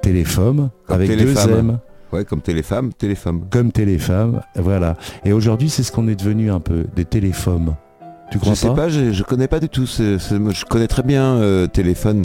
Téléphone 0.01 0.69
avec 0.89 1.10
deux 1.10 1.38
M. 1.49 1.79
Ouais, 2.12 2.25
comme 2.25 2.41
téléfemme, 2.41 2.93
téléfemme. 2.93 3.45
Comme 3.49 3.71
téléfemme, 3.71 4.41
voilà. 4.56 4.97
Et 5.25 5.34
aujourd'hui, 5.34 5.69
c'est 5.69 5.84
ce 5.84 5.91
qu'on 5.91 6.08
est 6.08 6.15
devenu 6.15 6.51
un 6.51 6.60
peu, 6.60 6.86
des 6.95 7.06
téléphones. 7.06 7.75
Tu 8.32 8.39
crois 8.39 8.53
je 8.53 8.60
sais 8.60 8.73
pas, 8.73 8.89
je, 8.89 9.12
je 9.12 9.23
connais 9.23 9.47
pas 9.47 9.60
du 9.60 9.69
tout. 9.69 9.86
je 9.86 10.65
connais 10.65 10.88
très 10.88 11.03
bien 11.03 11.36
euh, 11.38 11.67
téléphone. 11.67 12.23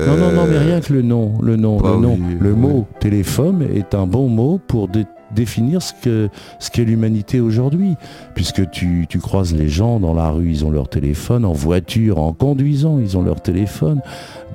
Non, 0.00 0.16
non, 0.16 0.32
non, 0.32 0.46
mais 0.48 0.56
euh, 0.56 0.60
rien 0.60 0.80
que 0.80 0.92
le 0.92 1.02
nom, 1.02 1.34
le 1.42 1.56
nom, 1.56 1.80
le 1.82 2.00
nom. 2.00 2.18
le 2.40 2.54
mot 2.54 2.86
téléphone 3.00 3.66
est 3.74 3.94
un 3.94 4.06
bon 4.06 4.28
mot 4.28 4.60
pour 4.66 4.88
définir 5.34 5.82
ce 5.82 5.92
que 5.92 6.28
ce 6.58 6.70
qu'est 6.70 6.84
l'humanité 6.84 7.40
aujourd'hui, 7.40 7.96
puisque 8.34 8.70
tu, 8.70 9.06
tu 9.08 9.18
croises 9.18 9.54
les 9.54 9.68
gens 9.68 10.00
dans 10.00 10.14
la 10.14 10.30
rue, 10.30 10.50
ils 10.50 10.64
ont 10.64 10.70
leur 10.70 10.88
téléphone, 10.88 11.44
en 11.44 11.52
voiture, 11.52 12.18
en 12.18 12.32
conduisant, 12.32 12.98
ils 12.98 13.16
ont 13.16 13.22
leur 13.22 13.40
téléphone, 13.40 14.00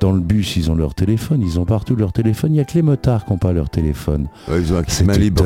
dans 0.00 0.12
le 0.12 0.20
bus, 0.20 0.56
ils 0.56 0.70
ont 0.70 0.74
leur 0.74 0.94
téléphone, 0.94 1.42
ils 1.42 1.58
ont 1.58 1.64
partout 1.64 1.96
leur 1.96 2.12
téléphone. 2.12 2.50
Il 2.50 2.54
n'y 2.54 2.60
a 2.60 2.64
que 2.64 2.74
les 2.74 2.82
motards 2.82 3.24
qui 3.24 3.32
n'ont 3.32 3.38
pas 3.38 3.52
leur 3.52 3.70
téléphone. 3.70 4.26
ils 4.48 4.72
ont 4.72 4.78
un 4.78 4.82
kit 4.82 5.04
main 5.04 5.14
libre. 5.14 5.44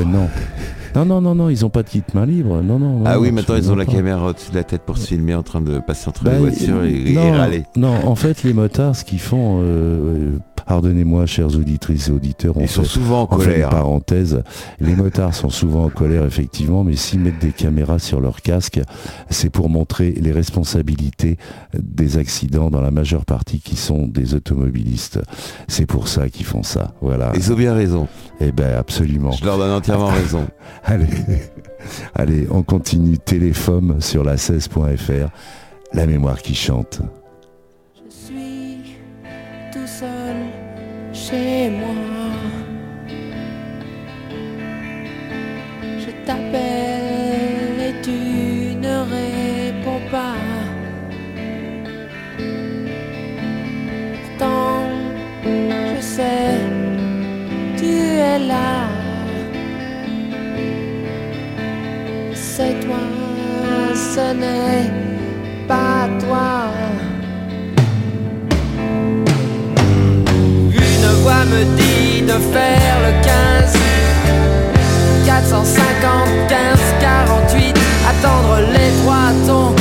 Non, 0.95 1.05
non, 1.05 1.21
non, 1.21 1.35
non, 1.35 1.51
ils 1.51 1.61
n'ont 1.63 1.71
pas 1.71 1.83
de 1.83 1.89
kit 1.89 2.03
main 2.15 2.27
libre. 2.27 2.63
Non, 2.63 2.79
non. 2.79 3.03
Ah 3.05 3.21
oui, 3.21 3.31
maintenant 3.31 3.57
ils 3.57 3.71
ont 3.71 3.77
la 3.77 3.87
caméra 3.87 4.27
au-dessus 4.27 4.51
de 4.51 4.57
la 4.57 4.65
tête 4.65 4.83
pour 4.83 4.99
se 4.99 5.07
filmer 5.07 5.35
en 5.35 5.43
train 5.43 5.61
de 5.61 5.79
passer 5.81 6.09
entre 6.09 6.25
les 6.25 6.31
bah, 6.31 6.39
voitures 6.39 6.85
et, 6.85 7.31
râler. 7.31 7.65
Non, 7.77 8.07
en 8.07 8.15
fait, 8.15 8.43
les 8.43 8.53
motards, 8.53 8.97
ce 8.97 9.05
qu'ils 9.05 9.21
font, 9.21 9.61
euh, 9.63 10.39
pardonnez-moi, 10.69 11.25
chers 11.25 11.57
auditrices 11.57 12.09
et 12.09 12.13
auditeurs, 12.13 12.55
ils 12.61 12.69
sont 12.69 12.85
souvent 12.85 13.23
en 13.23 13.27
colère. 13.27 13.71
parenthèse, 13.71 14.43
les 14.81 14.95
motards 14.95 15.35
sont 15.35 15.49
souvent 15.49 15.87
en 15.87 15.89
colère, 15.89 16.27
effectivement, 16.27 16.85
mais 16.85 16.95
s'ils 16.95 17.21
mettent 17.21 17.39
des 17.39 17.53
caméras 17.53 17.99
sur 17.99 18.21
leur 18.21 18.43
casque, 18.43 18.81
c'est 19.31 19.49
pour 19.49 19.71
montrer 19.71 20.11
les 20.11 20.31
responsabilités 20.31 21.39
des 21.73 22.19
accidents 22.19 22.71
dans 22.71 22.83
la 22.83 22.91
majeure 22.91 23.25
partie 23.25 23.61
qui 23.61 23.77
sont 23.77 24.07
des 24.07 24.35
automobilistes. 24.35 25.19
C'est 25.69 25.87
pour 25.87 26.07
ça 26.07 26.29
qu'ils 26.29 26.47
font 26.47 26.63
ça. 26.63 26.93
Voilà. 27.01 27.33
Ils 27.35 27.51
ont 27.51 27.57
bien 27.57 27.73
raison. 27.73 28.07
Eh 28.41 28.53
ben 28.53 28.77
absolument. 28.77 29.33
Je 29.33 29.47
leur 29.47 29.57
donne 29.57 29.73
entièrement 29.73 30.09
raison. 30.09 30.47
allez, 30.85 31.07
allez, 32.15 32.47
on 32.51 32.63
continue. 32.63 33.17
Téléphone 33.17 34.01
sur 34.01 34.23
la 34.23 34.37
16.fr. 34.37 35.31
La 35.95 36.07
mémoire 36.07 36.43
qui 36.43 36.55
chante. 36.55 37.01
Ce 64.19 64.35
n'est 64.35 64.91
pas 65.69 66.09
toi. 66.23 66.51
Une 70.87 71.09
voix 71.23 71.45
me 71.53 71.63
dit 71.81 72.23
de 72.23 72.37
faire 72.55 72.97
le 73.07 73.13
15, 73.23 73.77
450, 75.27 76.49
15, 76.49 76.79
48, 77.01 77.79
attendre 78.11 78.57
les 78.75 78.91
trois 79.03 79.31
tons 79.47 79.78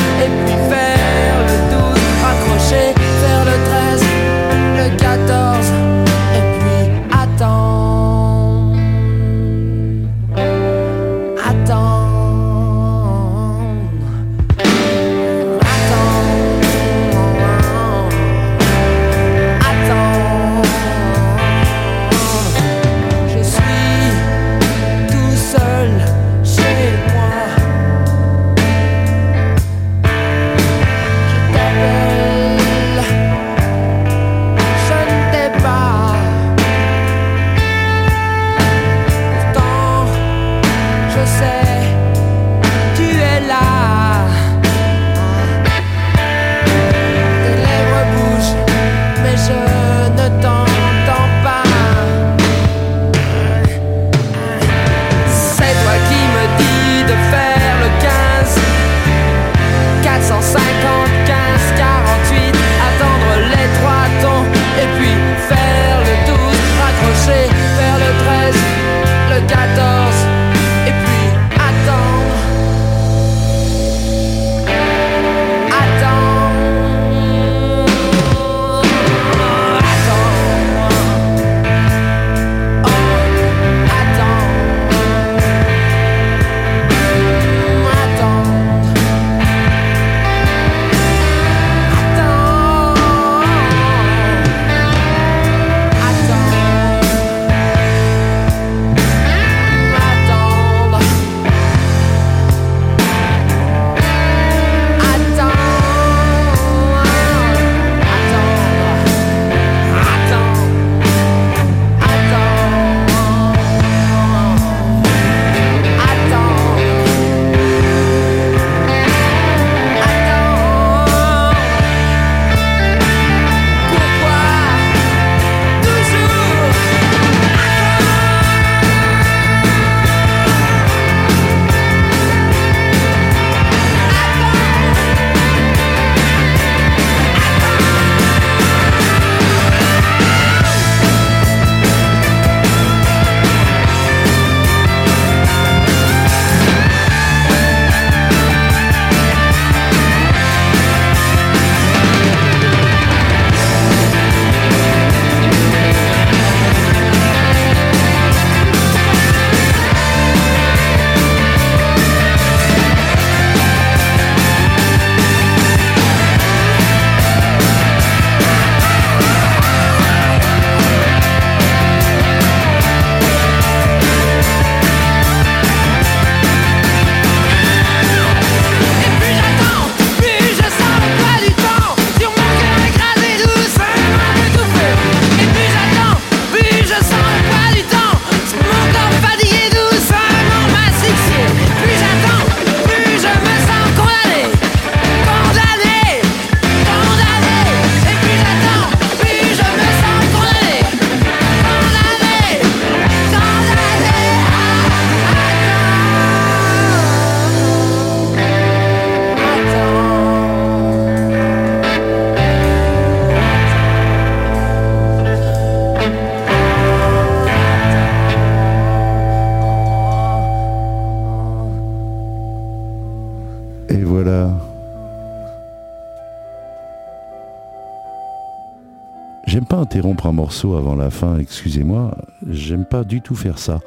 avant 230.76 230.94
la 230.94 231.10
fin, 231.10 231.38
excusez-moi, 231.38 232.16
j'aime 232.48 232.84
pas 232.84 233.04
du 233.04 233.20
tout 233.20 233.34
faire 233.34 233.58
ça. 233.58 233.80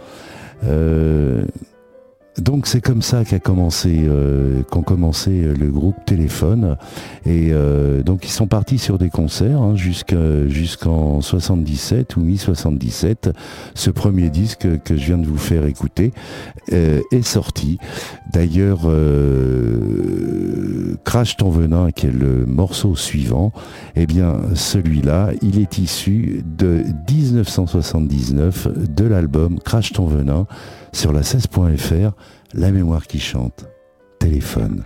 Euh, 0.64 1.44
donc 2.38 2.66
c'est 2.66 2.80
comme 2.80 3.02
ça 3.02 3.26
qu'a 3.26 3.40
commencé, 3.40 4.06
euh, 4.08 4.64
qu'ont 4.64 4.84
commencé 4.84 5.44
euh, 5.44 5.54
le 5.54 5.70
groupe 5.70 5.96
Téléphone. 6.06 6.78
Et 7.26 7.50
euh, 7.52 8.04
donc 8.04 8.26
ils 8.26 8.32
sont 8.32 8.48
partis 8.48 8.78
sur 8.78 8.98
des 8.98 9.10
concerts 9.10 9.62
hein, 9.62 9.76
jusqu'en 9.76 11.20
77 11.20 12.16
ou 12.16 12.22
mi-77. 12.22 13.34
Ce 13.76 13.90
premier 13.90 14.30
disque 14.30 14.68
que 14.84 14.96
je 14.96 15.06
viens 15.06 15.18
de 15.18 15.28
vous 15.28 15.38
faire 15.38 15.66
écouter 15.66 16.14
est 16.70 17.22
sorti. 17.22 17.78
D'ailleurs, 18.32 18.88
Crash 21.04 21.36
ton 21.38 21.50
venin, 21.50 21.92
qui 21.92 22.08
est 22.08 22.12
le 22.12 22.46
morceau 22.46 22.96
suivant, 22.96 23.52
eh 23.96 24.06
bien 24.06 24.38
celui-là, 24.56 25.32
il 25.42 25.60
est 25.60 25.78
issu 25.80 26.44
de 26.46 26.84
1979 27.10 28.68
de 28.90 29.06
l'album 29.06 29.60
Crash 29.60 29.92
ton 29.92 30.06
venin 30.06 30.48
sur 30.92 31.14
la 31.14 31.22
16.fr, 31.22 32.12
la 32.54 32.72
mémoire 32.72 33.08
qui 33.08 33.20
chante, 33.20 33.66
téléphone. 34.20 34.86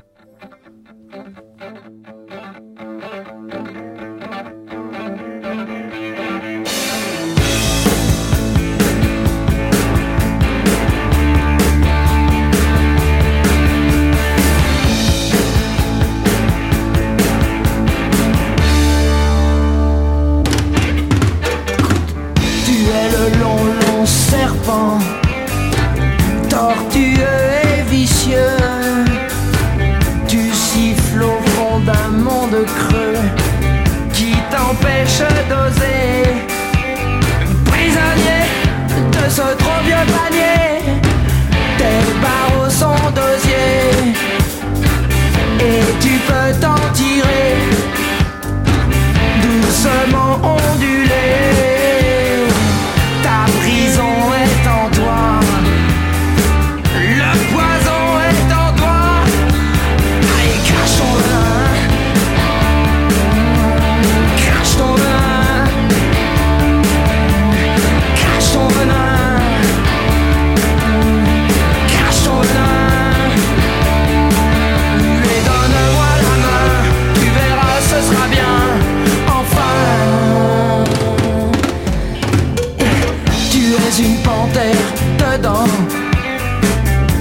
une 83.99 84.17
panthère 84.23 84.91
dedans. 85.17 85.67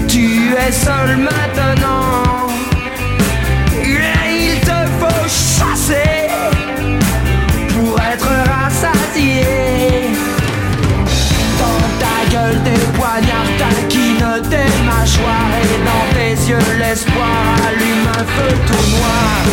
Tu 0.09 0.53
es 0.55 0.73
seul 0.73 1.17
maintenant. 1.19 2.49
Et 3.83 4.55
Il 4.55 4.61
te 4.61 4.79
faut 4.99 5.29
chasser 5.29 6.29
pour 7.69 8.01
être 8.01 8.31
rassasié. 8.51 9.45
Dans 11.61 11.85
ta 12.03 12.17
gueule, 12.33 12.61
des 12.65 12.83
poignards 12.97 13.53
taquinent 13.59 14.43
tes 14.51 14.71
mâchoires 14.85 15.55
et 15.63 15.79
dans 15.89 16.07
tes 16.17 16.35
yeux, 16.51 16.71
l'espoir 16.79 17.39
allume 17.69 18.09
un 18.19 18.25
feu 18.25 18.53
tout 18.67 18.87
noir. 18.97 19.45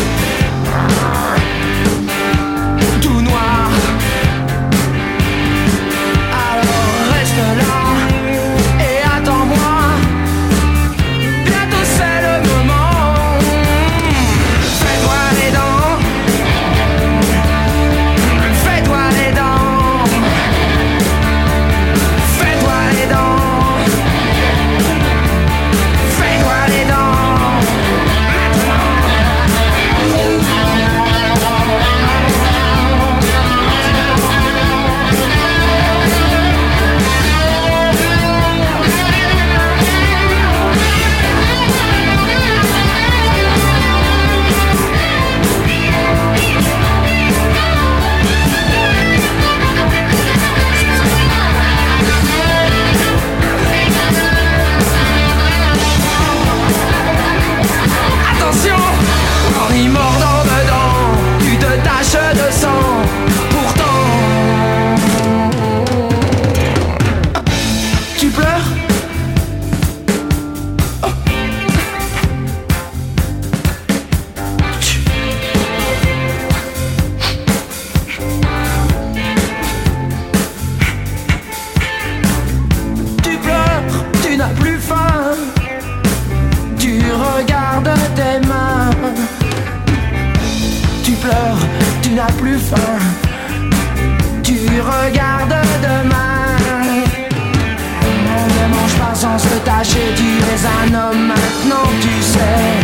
lâcher, 99.82 100.14
tu 100.14 100.22
es 100.22 100.64
un 100.64 100.94
homme 100.94 101.26
maintenant, 101.26 101.90
tu 102.00 102.22
sais. 102.22 102.81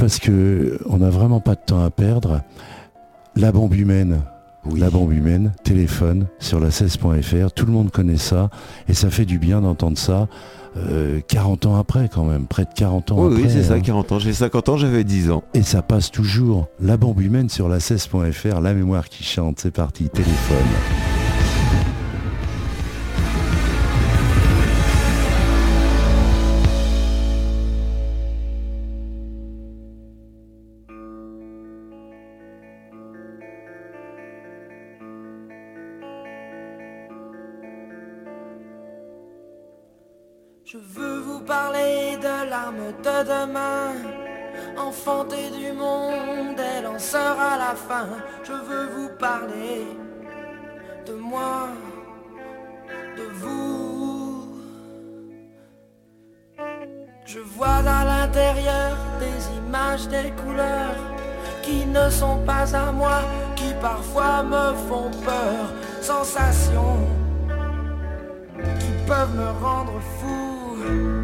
Parce 0.00 0.18
que 0.18 0.80
on 0.86 0.98
n'a 0.98 1.10
vraiment 1.10 1.40
pas 1.40 1.54
de 1.54 1.60
temps 1.60 1.84
à 1.84 1.90
perdre. 1.90 2.40
La 3.36 3.52
bombe 3.52 3.74
humaine. 3.74 4.22
La 4.76 4.90
bombe 4.90 5.12
humaine, 5.12 5.52
téléphone 5.64 6.26
sur 6.38 6.60
la 6.60 6.68
16.fr, 6.68 7.52
tout 7.52 7.64
le 7.64 7.72
monde 7.72 7.90
connaît 7.90 8.18
ça 8.18 8.50
et 8.88 8.94
ça 8.94 9.08
fait 9.08 9.24
du 9.24 9.38
bien 9.38 9.62
d'entendre 9.62 9.96
ça 9.96 10.28
40 11.28 11.64
euh, 11.64 11.68
ans 11.68 11.76
après 11.76 12.10
quand 12.12 12.24
même, 12.24 12.46
près 12.46 12.64
de 12.64 12.70
40 12.74 13.12
ans 13.12 13.26
après. 13.26 13.42
Oui, 13.42 13.48
c'est 13.48 13.62
ça, 13.62 13.80
40 13.80 14.12
hein. 14.12 14.16
ans. 14.16 14.18
J'ai 14.18 14.34
50 14.34 14.68
ans, 14.68 14.76
j'avais 14.76 15.02
10 15.04 15.30
ans. 15.30 15.42
Et 15.54 15.62
ça 15.62 15.80
passe 15.80 16.10
toujours. 16.10 16.68
La 16.78 16.98
bombe 16.98 17.20
humaine 17.20 17.48
sur 17.48 17.68
la 17.68 17.78
16.fr, 17.78 18.60
la 18.60 18.74
mémoire 18.74 19.08
qui 19.08 19.24
chante, 19.24 19.60
c'est 19.60 19.70
parti, 19.70 20.10
téléphone. 20.10 21.19
De 42.90 43.24
demain, 43.24 43.92
enfanté 44.76 45.50
du 45.50 45.72
monde, 45.72 46.58
elle 46.58 46.86
en 46.86 46.98
sera 46.98 47.56
la 47.56 47.74
fin. 47.74 48.08
Je 48.42 48.52
veux 48.52 48.86
vous 48.96 49.08
parler 49.18 49.86
de 51.06 51.14
moi, 51.14 51.68
de 53.16 53.22
vous. 53.34 54.48
Je 57.24 57.38
vois 57.38 57.82
à 57.86 58.04
l'intérieur 58.04 58.96
des 59.20 59.56
images, 59.58 60.08
des 60.08 60.32
couleurs 60.42 60.96
qui 61.62 61.86
ne 61.86 62.10
sont 62.10 62.38
pas 62.44 62.74
à 62.74 62.90
moi, 62.90 63.20
qui 63.54 63.72
parfois 63.80 64.42
me 64.42 64.74
font 64.88 65.10
peur, 65.24 65.72
sensations 66.00 67.06
qui 68.80 68.92
peuvent 69.06 69.34
me 69.36 69.50
rendre 69.64 70.00
fou. 70.18 71.19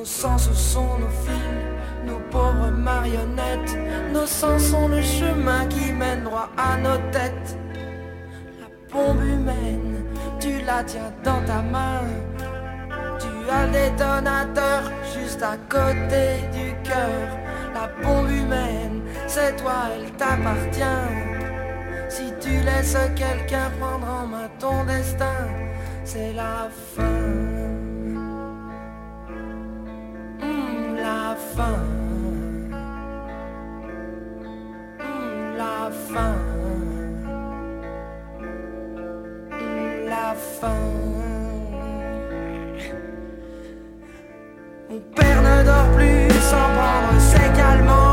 Nos 0.00 0.06
sens 0.06 0.50
sont 0.54 0.98
nos 0.98 1.10
fils, 1.26 2.06
nos 2.06 2.20
pauvres 2.30 2.70
marionnettes. 2.70 3.76
Nos 4.14 4.24
sens 4.24 4.62
sont 4.62 4.88
le 4.88 5.02
chemin 5.02 5.66
qui 5.66 5.92
mène 5.92 6.24
droit 6.24 6.48
à 6.56 6.78
nos 6.78 6.96
têtes. 7.12 7.58
La 8.58 8.94
bombe 8.94 9.22
humaine, 9.22 10.02
tu 10.40 10.62
la 10.64 10.82
tiens 10.84 11.12
dans 11.22 11.42
ta 11.44 11.60
main. 11.60 12.00
Tu 13.18 13.50
as 13.50 13.66
le 13.66 13.72
détonateur 13.72 14.90
juste 15.14 15.42
à 15.42 15.58
côté 15.68 16.48
du 16.50 16.72
cœur. 16.82 17.28
La 17.74 17.90
bombe 18.02 18.30
humaine, 18.30 19.02
c'est 19.26 19.54
toi, 19.56 19.90
elle 19.94 20.10
t'appartient. 20.12 21.10
Si 22.08 22.32
tu 22.40 22.52
laisses 22.64 22.96
quelqu'un 23.14 23.70
prendre 23.78 24.08
en 24.10 24.26
main 24.26 24.48
ton 24.58 24.82
destin, 24.86 25.46
c'est 26.04 26.32
la 26.32 26.70
fin. 26.96 27.49
La 31.10 31.36
fin. 31.54 31.78
Hmm, 34.98 35.56
la 35.62 35.90
fin. 36.06 36.34
Hmm, 39.58 40.08
la 40.14 40.28
fin. 40.56 40.82
Mon 44.88 45.00
père 45.16 45.40
ne 45.48 45.56
dort 45.70 45.90
plus 45.96 46.30
sans 46.50 46.68
prendre 46.76 47.20
ses 47.30 47.48
calmants. 47.58 48.09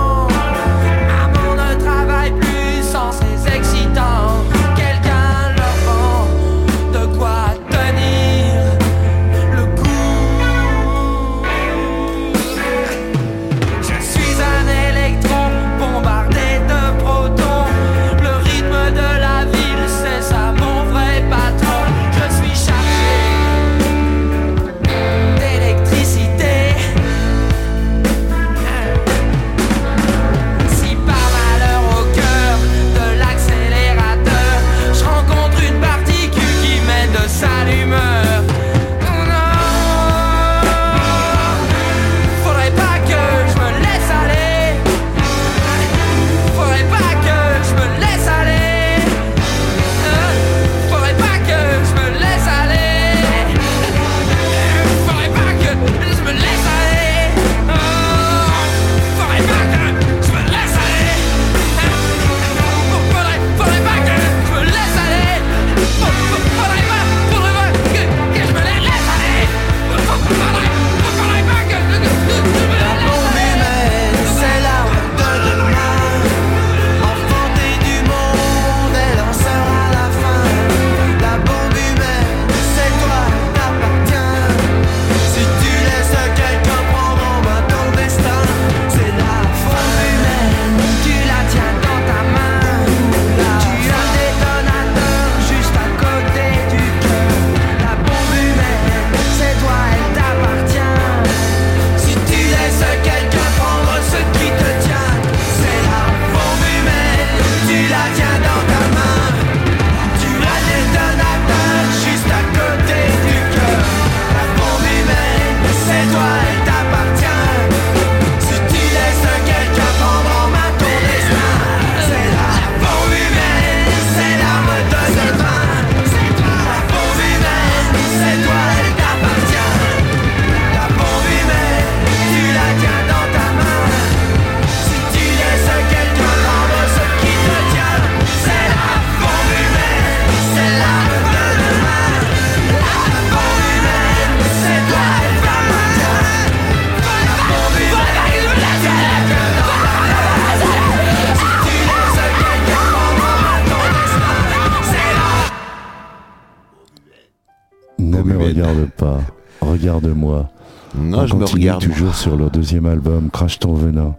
Toujours 161.79 162.15
sur 162.15 162.35
leur 162.35 162.51
deuxième 162.51 162.85
album, 162.85 163.29
Crash 163.31 163.59
ton 163.59 163.73
venin. 163.73 164.15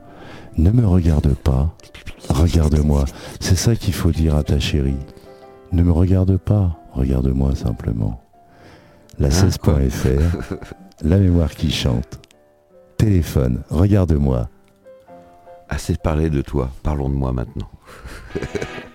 Ne 0.57 0.71
me 0.71 0.87
regarde 0.87 1.35
pas, 1.35 1.75
regarde-moi. 2.29 3.05
C'est 3.41 3.57
ça 3.57 3.77
qu'il 3.77 3.95
faut 3.95 4.11
dire 4.11 4.37
à 4.37 4.43
ta 4.43 4.59
chérie. 4.59 4.97
Ne 5.73 5.83
me 5.83 5.93
regarde 5.93 6.37
pas, 6.37 6.77
regarde-moi 6.93 7.55
simplement. 7.55 8.21
la 9.19 9.29
16.fr, 9.29 10.57
la 11.03 11.19
mémoire 11.19 11.51
qui 11.51 11.71
chante. 11.71 12.21
Téléphone, 12.97 13.63
regarde-moi. 13.71 14.49
Assez 15.69 15.97
parlé 15.97 16.31
de 16.31 16.41
toi, 16.41 16.71
parlons 16.83 17.09
de 17.09 17.15
moi 17.15 17.33
maintenant. 17.33 17.69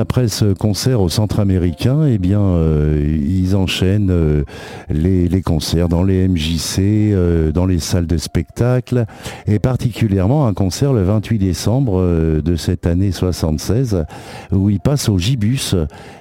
après 0.00 0.28
ce 0.28 0.52
concert 0.52 1.00
au 1.00 1.08
centre 1.08 1.38
américain, 1.38 2.06
eh 2.06 2.18
bien 2.18 2.40
euh, 2.40 3.18
ils 3.20 3.54
enchaînent 3.54 4.10
euh, 4.10 4.42
les, 4.88 5.28
les, 5.28 5.42
concerts 5.42 5.88
dans 5.88 6.02
les 6.02 6.26
MJC, 6.26 7.52
dans 7.52 7.66
les 7.66 7.78
salles 7.78 8.06
de 8.06 8.16
spectacle, 8.16 9.04
et 9.46 9.58
particulièrement 9.58 10.46
un 10.46 10.54
concert 10.54 10.92
le 10.92 11.02
28 11.04 11.38
décembre 11.38 12.02
de 12.40 12.56
cette 12.56 12.86
année 12.86 13.12
76, 13.12 14.04
où 14.52 14.70
ils 14.70 14.80
passent 14.80 15.08
au 15.08 15.18
Gibus. 15.18 15.74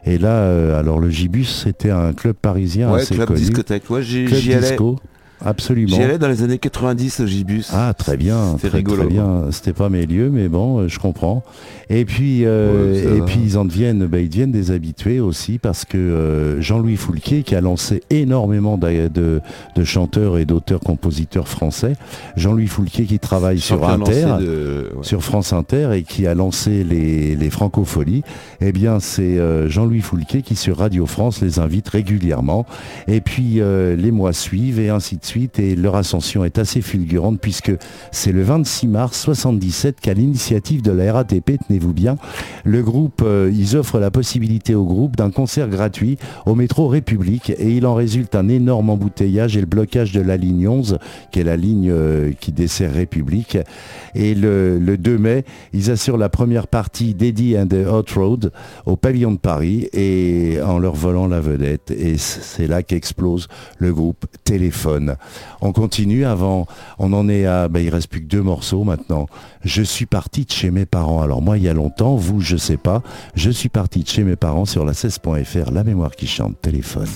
Et 0.06 0.18
là, 0.18 0.78
alors 0.78 1.00
le 1.00 1.10
Gibus, 1.10 1.64
c'était 1.64 1.92
un 1.92 2.14
club 2.14 2.36
parisien 2.36 2.92
ouais, 2.92 3.02
assez 3.02 3.16
club 3.16 3.28
connu. 3.28 3.40
discothèque, 3.40 3.90
ouais, 3.90 4.04
Absolument. 5.44 5.96
J'y 5.96 6.04
allais 6.04 6.18
dans 6.18 6.28
les 6.28 6.44
années 6.44 6.58
90 6.58 7.22
au 7.22 7.28
Gibus. 7.28 7.70
Ah 7.74 7.94
très 7.98 8.18
bien, 8.18 8.56
très, 8.58 8.68
rigolo. 8.70 9.04
Très 9.04 9.08
bien. 9.08 9.46
C'était 9.52 9.74
pas 9.74 9.90
mes 9.90 10.06
lieux, 10.06 10.30
mais 10.30 10.50
bon, 10.50 10.80
euh, 10.80 10.88
je 10.88 11.00
comprends. 11.00 11.44
Et 11.90 12.04
puis, 12.06 12.46
euh, 12.46 13.18
et 13.18 13.22
puis 13.22 13.40
ils 13.44 13.58
en 13.58 13.66
deviennent, 13.66 14.06
bah, 14.06 14.20
ils 14.20 14.30
deviennent 14.30 14.52
des 14.52 14.72
habitués 14.72 15.20
aussi 15.20 15.58
parce 15.58 15.86
que 15.86 15.98
euh, 15.98 16.62
Jean-Louis 16.62 16.98
Foulquier, 16.98 17.44
qui 17.44 17.56
a 17.56 17.62
lancé 17.62 18.04
énormément 18.10 18.78
de, 18.78 19.10
de, 19.10 19.84
chanteurs 19.84 20.38
et 20.38 20.46
d'auteurs-compositeurs 20.46 21.48
français, 21.48 21.94
Jean-Louis 22.36 22.68
Foulquier 22.68 23.06
qui 23.06 23.20
travaille 23.20 23.60
sur 23.60 23.88
Inter, 23.88 24.36
sur 25.02 25.24
France 25.24 25.54
Inter 25.54 25.92
et 25.94 26.04
qui 26.04 26.28
a 26.28 26.36
lancé 26.36 26.84
les, 26.84 27.36
les 27.36 27.50
Francopholies, 27.50 28.24
eh 28.62 28.72
bien 28.72 29.00
c'est 29.00 29.40
Jean-Louis 29.68 30.02
Foulquier 30.02 30.42
qui 30.42 30.56
sur 30.56 30.78
Radio 30.78 31.06
France 31.06 31.42
les 31.42 31.60
invite 31.60 31.88
régulièrement. 31.90 32.66
Et 33.08 33.22
puis 33.22 33.62
les 33.64 34.12
mois 34.12 34.34
suivent 34.34 34.80
et 34.80 34.90
ainsi 34.90 35.18
de 35.18 35.26
et 35.38 35.76
leur 35.76 35.96
ascension 35.96 36.44
est 36.44 36.58
assez 36.58 36.82
fulgurante 36.82 37.40
puisque 37.40 37.72
c'est 38.12 38.32
le 38.32 38.42
26 38.42 38.88
mars 38.88 39.20
77 39.20 40.00
qu'à 40.00 40.14
l'initiative 40.14 40.82
de 40.82 40.92
la 40.92 41.14
RATP, 41.14 41.58
tenez-vous 41.68 41.94
bien, 41.94 42.16
le 42.64 42.82
groupe, 42.82 43.22
euh, 43.24 43.52
ils 43.54 43.76
offrent 43.76 44.00
la 44.00 44.12
possibilité 44.12 44.76
au 44.76 44.86
groupe 44.86 45.16
d'un 45.16 45.32
concert 45.32 45.68
gratuit 45.68 46.18
au 46.46 46.56
métro 46.56 46.88
République 46.88 47.52
et 47.52 47.76
il 47.76 47.86
en 47.86 47.94
résulte 47.94 48.36
un 48.36 48.48
énorme 48.48 48.90
embouteillage 48.90 49.58
et 49.58 49.60
le 49.60 49.66
blocage 49.66 50.12
de 50.12 50.22
la 50.22 50.38
ligne 50.38 50.68
11 50.68 50.98
qui 51.32 51.40
est 51.40 51.44
la 51.44 51.58
ligne 51.58 51.90
euh, 51.92 52.32
qui 52.40 52.52
dessert 52.52 52.94
République 52.94 53.58
et 54.16 54.34
le, 54.36 54.80
2 54.80 55.18
mai, 55.18 55.46
ils 55.74 55.92
assurent 55.92 56.18
la 56.18 56.30
première 56.30 56.68
partie 56.68 57.14
d'Eddie 57.14 57.58
and 57.58 57.68
the 57.68 57.86
Hot 57.88 58.06
Road 58.16 58.52
au 58.86 58.96
pavillon 58.96 59.32
de 59.32 59.38
Paris 59.38 59.90
et 59.94 60.60
en 60.66 60.80
leur 60.80 60.96
volant 60.96 61.28
la 61.28 61.40
vedette. 61.40 61.92
Et 61.92 62.18
c'est 62.18 62.68
là 62.68 62.84
qu'explose 62.84 63.48
le 63.78 63.94
groupe 63.94 64.26
Téléphone. 64.44 65.16
On 65.62 65.72
continue 65.72 66.26
avant, 66.26 66.68
on 66.98 67.14
en 67.14 67.30
est 67.30 67.46
à, 67.46 67.68
ben, 67.68 67.80
il 67.80 67.90
reste 67.90 68.10
plus 68.10 68.22
que 68.22 68.28
deux 68.28 68.42
morceaux 68.42 68.84
maintenant. 68.84 69.28
Je 69.64 69.84
suis 69.84 70.06
parti 70.06 70.46
de 70.46 70.52
chez 70.52 70.72
mes 70.72 70.86
parents. 70.86 71.22
Alors 71.22 71.42
moi, 71.42 71.58
il 71.58 71.64
y 71.64 71.70
a 71.70 71.74
longtemps, 71.74 72.16
vous, 72.16 72.42
je 72.42 72.58
sais 72.58 72.78
pas. 72.78 73.02
Je 73.36 73.50
suis 73.50 73.70
parti 73.70 74.04
de 74.04 74.08
chez 74.08 74.24
mes 74.24 74.36
parents 74.36 74.66
sur 74.66 74.86
la 74.86 74.94
16.fr, 74.94 75.72
la 75.72 75.84
mémoire 75.84 76.12
qui 76.12 76.28
chante, 76.28 76.60
téléphone. 76.62 77.08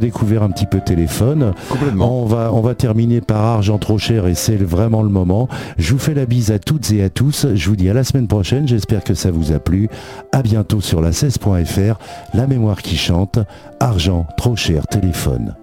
Redécouvert 0.00 0.42
un 0.42 0.50
petit 0.50 0.64
peu 0.64 0.80
téléphone. 0.80 1.52
On 2.00 2.24
va, 2.24 2.50
on 2.54 2.60
va 2.62 2.74
terminer 2.74 3.20
par 3.20 3.44
Argent 3.44 3.76
trop 3.78 3.98
cher 3.98 4.26
et 4.26 4.34
c'est 4.34 4.56
vraiment 4.56 5.02
le 5.02 5.10
moment. 5.10 5.46
Je 5.76 5.92
vous 5.92 5.98
fais 5.98 6.14
la 6.14 6.24
bise 6.24 6.50
à 6.50 6.58
toutes 6.58 6.90
et 6.90 7.02
à 7.02 7.10
tous. 7.10 7.46
Je 7.54 7.68
vous 7.68 7.76
dis 7.76 7.90
à 7.90 7.92
la 7.92 8.02
semaine 8.02 8.26
prochaine. 8.26 8.66
J'espère 8.66 9.04
que 9.04 9.12
ça 9.12 9.30
vous 9.30 9.52
a 9.52 9.58
plu. 9.58 9.90
À 10.32 10.42
bientôt 10.42 10.80
sur 10.80 11.02
la 11.02 11.10
16.fr. 11.10 11.98
La 12.32 12.46
mémoire 12.46 12.80
qui 12.80 12.96
chante. 12.96 13.38
Argent 13.78 14.26
trop 14.38 14.56
cher 14.56 14.86
téléphone. 14.86 15.54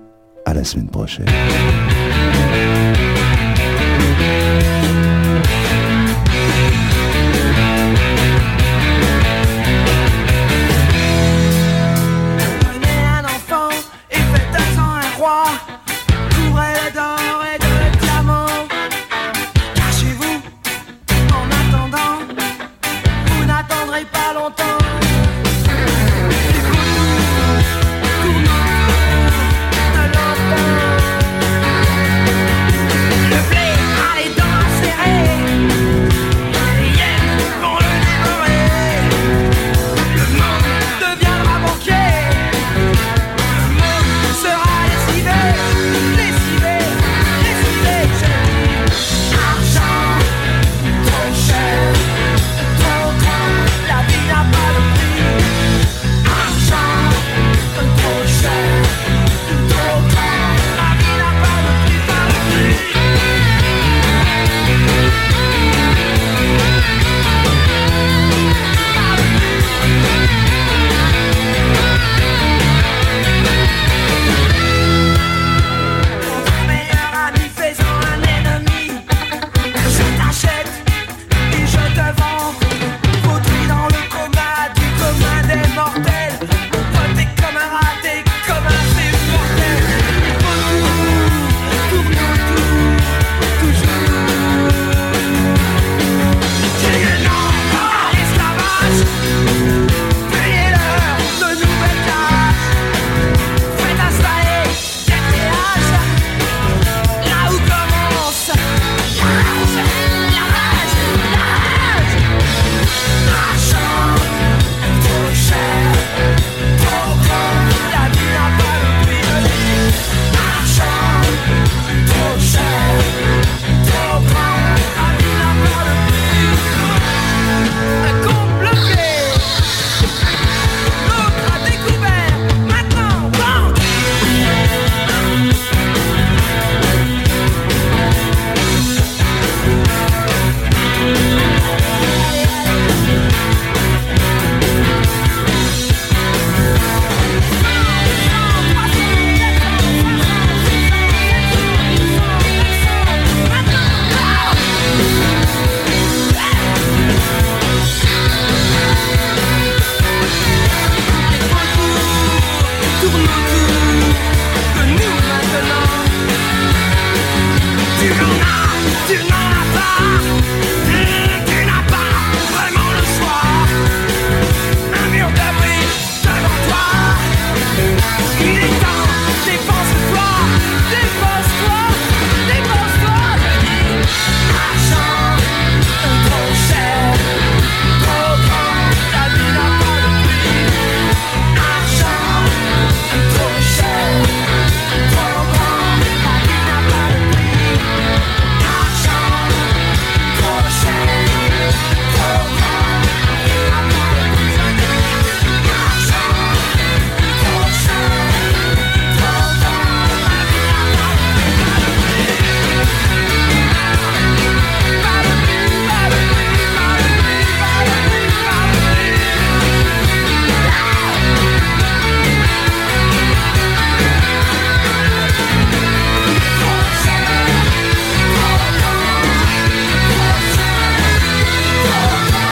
À 0.46 0.54
la 0.54 0.64
semaine 0.64 0.90
prochaine. 0.90 1.26